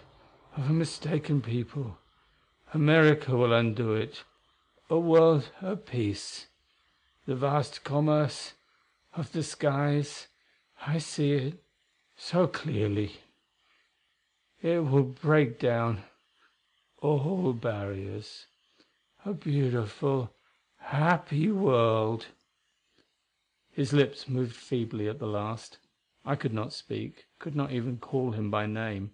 of 0.57 0.71
a 0.71 0.73
mistaken 0.73 1.43
people. 1.43 1.99
America 2.73 3.35
will 3.35 3.53
undo 3.53 3.93
it. 3.93 4.23
A 4.89 4.99
world 4.99 5.49
at 5.61 5.85
peace. 5.85 6.47
The 7.25 7.35
vast 7.35 7.83
commerce 7.83 8.53
of 9.13 9.31
the 9.31 9.43
skies 9.43 10.27
I 10.85 10.97
see 10.97 11.31
it 11.33 11.63
so 12.15 12.47
clearly. 12.47 13.17
It 14.61 14.85
will 14.85 15.03
break 15.03 15.59
down 15.59 16.03
all 17.01 17.53
barriers. 17.53 18.47
A 19.25 19.33
beautiful 19.33 20.33
happy 20.77 21.51
world." 21.51 22.27
His 23.71 23.91
lips 23.93 24.27
moved 24.27 24.55
feebly 24.55 25.07
at 25.07 25.19
the 25.19 25.27
last. 25.27 25.79
I 26.23 26.35
could 26.35 26.53
not 26.53 26.73
speak, 26.73 27.27
could 27.39 27.55
not 27.55 27.71
even 27.71 27.97
call 27.97 28.31
him 28.31 28.49
by 28.49 28.65
name. 28.65 29.11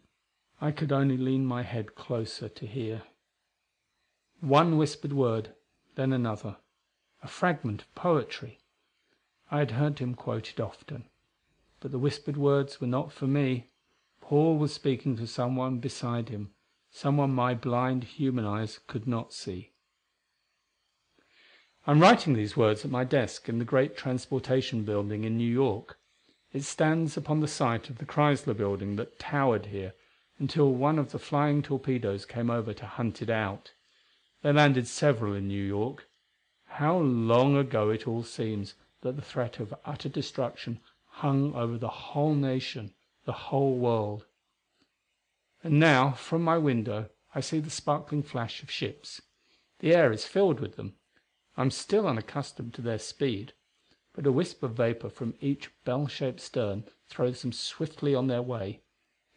I 0.60 0.72
could 0.72 0.92
only 0.92 1.18
lean 1.18 1.46
my 1.46 1.64
head 1.64 1.96
closer 1.96 2.48
to 2.50 2.68
hear. 2.68 3.04
One 4.42 4.78
whispered 4.78 5.14
word, 5.14 5.54
then 5.94 6.12
another 6.12 6.58
a 7.22 7.28
fragment 7.28 7.84
of 7.84 7.94
poetry. 7.94 8.58
I 9.52 9.60
had 9.60 9.72
heard 9.72 10.00
him 10.00 10.16
quote 10.16 10.50
it 10.50 10.60
often. 10.60 11.06
But 11.80 11.92
the 11.92 12.00
whispered 12.00 12.38
words 12.38 12.82
were 12.82 12.88
not 12.88 13.12
for 13.12 13.28
me. 13.28 13.70
Paul 14.20 14.58
was 14.58 14.74
speaking 14.74 15.16
to 15.18 15.28
someone 15.28 15.78
beside 15.78 16.30
him, 16.30 16.54
someone 16.90 17.34
my 17.34 17.54
blind 17.54 18.04
human 18.04 18.46
eyes 18.46 18.80
could 18.88 19.08
not 19.08 19.32
see. 19.32 19.74
I 21.86 21.92
am 21.92 22.00
writing 22.00 22.34
these 22.34 22.58
words 22.58 22.84
at 22.84 22.92
my 22.92 23.04
desk 23.04 23.48
in 23.48 23.60
the 23.60 23.66
great 23.66 23.96
Transportation 23.96 24.84
Building 24.84 25.24
in 25.24 25.38
New 25.38 25.52
York. 25.52 26.00
It 26.52 26.64
stands 26.64 27.16
upon 27.16 27.40
the 27.42 27.48
site 27.48 27.90
of 27.90 28.00
the 28.00 28.06
Chrysler 28.06 28.58
Building 28.58 28.96
that 28.96 29.20
towered 29.20 29.68
here 29.68 29.94
until 30.40 30.74
one 30.74 30.98
of 30.98 31.12
the 31.12 31.20
flying 31.20 31.62
torpedoes 31.62 32.26
came 32.26 32.50
over 32.50 32.74
to 32.74 32.86
hunt 32.86 33.22
it 33.22 33.30
out. 33.30 33.74
They 34.44 34.52
landed 34.52 34.88
several 34.88 35.36
in 35.36 35.48
New 35.48 35.64
York. 35.64 36.08
How 36.66 36.98
long 36.98 37.56
ago 37.56 37.92
it 37.92 38.08
all 38.08 38.24
seems 38.24 38.74
that 39.02 39.16
the 39.16 39.22
threat 39.22 39.60
of 39.60 39.76
utter 39.86 40.10
destruction 40.10 40.80
hung 41.06 41.54
over 41.54 41.78
the 41.78 41.88
whole 41.88 42.34
nation, 42.34 42.96
the 43.26 43.34
whole 43.34 43.78
world. 43.78 44.26
And 45.64 45.80
now 45.80 46.14
from 46.14 46.42
my 46.42 46.58
window 46.58 47.10
I 47.36 47.42
see 47.42 47.60
the 47.60 47.70
sparkling 47.70 48.24
flash 48.24 48.64
of 48.64 48.72
ships. 48.72 49.22
The 49.78 49.94
air 49.94 50.12
is 50.12 50.26
filled 50.26 50.60
with 50.60 50.76
them. 50.76 50.96
I 51.56 51.62
am 51.62 51.70
still 51.70 52.08
unaccustomed 52.08 52.74
to 52.74 52.82
their 52.82 52.98
speed, 52.98 53.54
but 54.14 54.26
a 54.26 54.32
wisp 54.32 54.64
of 54.64 54.74
vapor 54.74 55.10
from 55.10 55.36
each 55.40 55.70
bell 55.86 56.08
shaped 56.08 56.40
stern 56.40 56.86
throws 57.10 57.44
them 57.44 57.52
swiftly 57.52 58.16
on 58.16 58.26
their 58.26 58.42
way. 58.42 58.82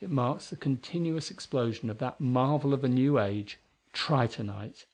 It 0.00 0.10
marks 0.10 0.48
the 0.48 0.56
continuous 0.56 1.30
explosion 1.30 1.90
of 1.90 1.98
that 1.98 2.22
marvel 2.22 2.72
of 2.72 2.84
a 2.84 2.88
new 2.88 3.18
age, 3.18 3.60
tritonite. 3.92 4.86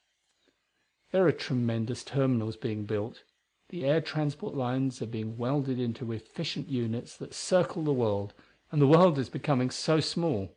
There 1.10 1.26
are 1.26 1.32
tremendous 1.32 2.04
terminals 2.04 2.56
being 2.56 2.84
built. 2.84 3.24
The 3.68 3.84
air 3.84 4.00
transport 4.00 4.54
lines 4.54 5.02
are 5.02 5.06
being 5.06 5.36
welded 5.36 5.78
into 5.78 6.12
efficient 6.12 6.68
units 6.68 7.16
that 7.16 7.34
circle 7.34 7.82
the 7.82 7.92
world, 7.92 8.32
and 8.70 8.80
the 8.80 8.86
world 8.86 9.18
is 9.18 9.28
becoming 9.28 9.70
so 9.70 10.00
small. 10.00 10.56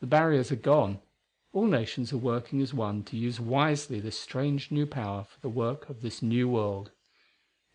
The 0.00 0.06
barriers 0.06 0.52
are 0.52 0.56
gone 0.56 1.00
all 1.54 1.66
nations 1.68 2.12
are 2.12 2.18
working 2.18 2.60
as 2.60 2.74
one 2.74 3.04
to 3.04 3.16
use 3.16 3.38
wisely 3.38 4.00
this 4.00 4.18
strange 4.18 4.72
new 4.72 4.86
power 4.86 5.22
for 5.22 5.38
the 5.40 5.48
work 5.48 5.88
of 5.88 6.02
this 6.02 6.20
new 6.20 6.48
world. 6.48 6.90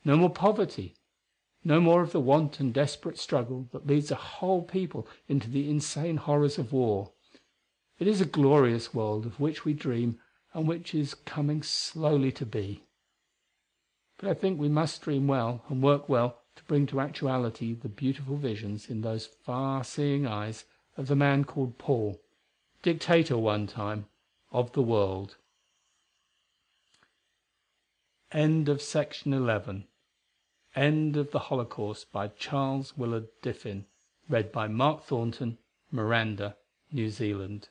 No 0.03 0.17
more 0.17 0.29
poverty; 0.29 0.95
no 1.63 1.79
more 1.79 2.01
of 2.01 2.12
the 2.12 2.19
want 2.19 2.59
and 2.59 2.73
desperate 2.73 3.17
struggle 3.17 3.69
that 3.71 3.88
leads 3.88 4.12
a 4.12 4.15
whole 4.15 4.63
people 4.63 5.07
into 5.29 5.49
the 5.49 5.69
insane 5.69 6.17
horrors 6.17 6.57
of 6.57 6.73
war. 6.73 7.13
It 7.99 8.07
is 8.07 8.19
a 8.19 8.25
glorious 8.25 8.93
world 8.93 9.25
of 9.25 9.39
which 9.39 9.63
we 9.63 9.71
dream 9.73 10.19
and 10.53 10.67
which 10.67 10.95
is 10.95 11.13
coming 11.13 11.62
slowly 11.62 12.31
to 12.31 12.45
be. 12.45 12.83
but 14.17 14.29
I 14.29 14.33
think 14.33 14.59
we 14.59 14.69
must 14.69 15.01
dream 15.01 15.27
well 15.27 15.63
and 15.69 15.81
work 15.81 16.09
well 16.09 16.41
to 16.55 16.63
bring 16.63 16.85
to 16.88 16.99
actuality 16.99 17.73
the 17.73 17.88
beautiful 17.88 18.35
visions 18.35 18.89
in 18.89 19.01
those 19.01 19.27
far 19.27 19.83
seeing 19.83 20.27
eyes 20.27 20.65
of 20.97 21.07
the 21.07 21.15
man 21.15 21.45
called 21.45 21.77
Paul, 21.77 22.19
dictator 22.81 23.38
one 23.38 23.67
time 23.67 24.07
of 24.51 24.73
the 24.73 24.81
world. 24.81 25.38
End 28.31 28.67
of 28.67 28.77
Project 28.79 29.23
Gutenberg 29.23 29.83
End 30.75 31.17
of 31.17 31.31
the 31.31 31.39
Holocaust, 31.39 32.12
by 32.12 32.27
Charles 32.27 32.97
Willard 32.97 33.27
Diffin 33.41 33.85
Read 34.27 34.51
by 34.51 34.67
Mark 34.67 35.03
Thornton, 35.03 35.57
Miranda, 35.91 36.55
New 36.91 37.09
Zealand 37.09 37.69